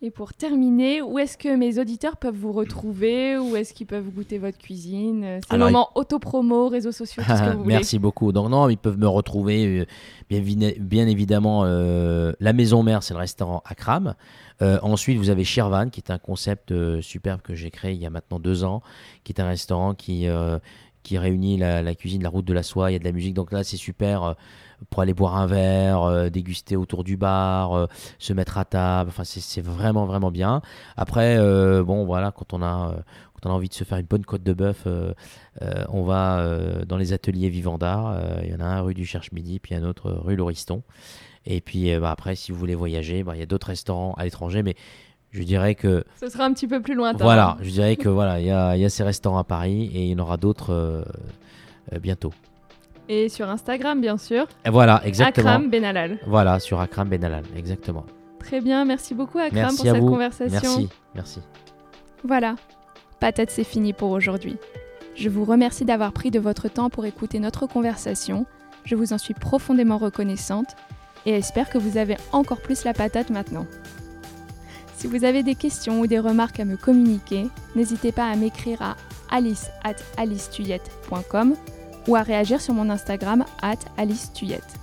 [0.04, 3.38] Et pour terminer, où est-ce que mes auditeurs peuvent vous retrouver?
[3.38, 5.38] Où est-ce qu'ils peuvent goûter votre cuisine?
[5.48, 7.74] C'est le moment autopromo, réseaux sociaux, tout ce que vous voulez.
[7.76, 8.32] Merci beaucoup.
[8.32, 9.86] Donc non, ils peuvent me retrouver
[10.32, 14.16] euh, bien, évidemment euh, la maison mère, c'est le restaurant Akram.
[14.60, 18.06] Euh, ensuite, vous avez Shirvan, qui est un concept superbe que j'ai créé il y
[18.06, 18.82] a maintenant deux ans,
[19.22, 20.26] qui est un restaurant qui
[21.02, 23.34] qui réunit la, cuisine, la route de la soie, il y a de la musique.
[23.34, 24.34] Donc là, c'est super euh,
[24.90, 27.86] pour aller boire un verre, euh, déguster autour du bar, euh,
[28.18, 29.10] se mettre à table.
[29.10, 30.60] Enfin, c'est- vraiment vraiment bien.
[30.96, 31.36] Après,
[31.82, 32.96] bon voilà, quand on a
[33.34, 34.86] quand on a envie de se faire une bonne côte de bœuf.
[35.88, 39.74] on va dans les ateliers euh, Il y en a un rue du Cherche-Midi, puis
[39.74, 40.82] un autre rue Lauriston.
[41.46, 44.24] Et puis bah, après, si vous voulez voyager, bah, il y a d'autres restaurants à
[44.24, 44.62] l'étranger.
[44.62, 44.74] Mais
[45.32, 47.24] je dirais que Ce sera un petit peu plus lointain.
[47.24, 49.90] voilà, je dirais que voilà, il y a, il y a ces restaurants à Paris
[49.94, 51.02] et il y en aura d'autres euh,
[51.92, 52.32] euh, bientôt.
[53.08, 54.46] Et sur Instagram, bien sûr.
[54.64, 55.48] Et voilà, exactement.
[55.50, 56.18] Akram Benalal.
[56.26, 58.04] Voilà, sur Akram Benalal, exactement.
[58.38, 60.08] Très bien, merci beaucoup Akram Merci pour à cette vous.
[60.10, 60.50] conversation.
[60.60, 61.40] Merci, merci.
[62.24, 62.54] Voilà,
[63.20, 64.56] patate c'est fini pour aujourd'hui.
[65.14, 68.46] Je vous remercie d'avoir pris de votre temps pour écouter notre conversation.
[68.84, 70.74] Je vous en suis profondément reconnaissante
[71.26, 73.66] et espère que vous avez encore plus la patate maintenant.
[75.02, 78.80] Si vous avez des questions ou des remarques à me communiquer, n'hésitez pas à m'écrire
[78.82, 78.96] à
[79.32, 81.56] alice at alicetuyette.com
[82.06, 84.76] ou à réagir sur mon Instagram at alicetuyette.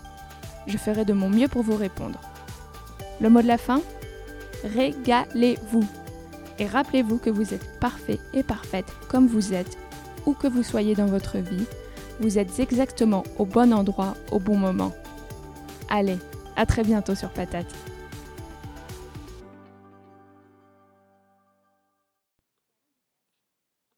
[0.68, 2.20] Je ferai de mon mieux pour vous répondre.
[3.22, 3.82] Le mot de la fin
[4.76, 5.88] Régalez-vous
[6.60, 9.78] Et rappelez-vous que vous êtes parfait et parfaite comme vous êtes,
[10.26, 11.66] où que vous soyez dans votre vie,
[12.20, 14.92] vous êtes exactement au bon endroit au bon moment.
[15.90, 16.18] Allez,
[16.58, 17.74] à très bientôt sur Patate.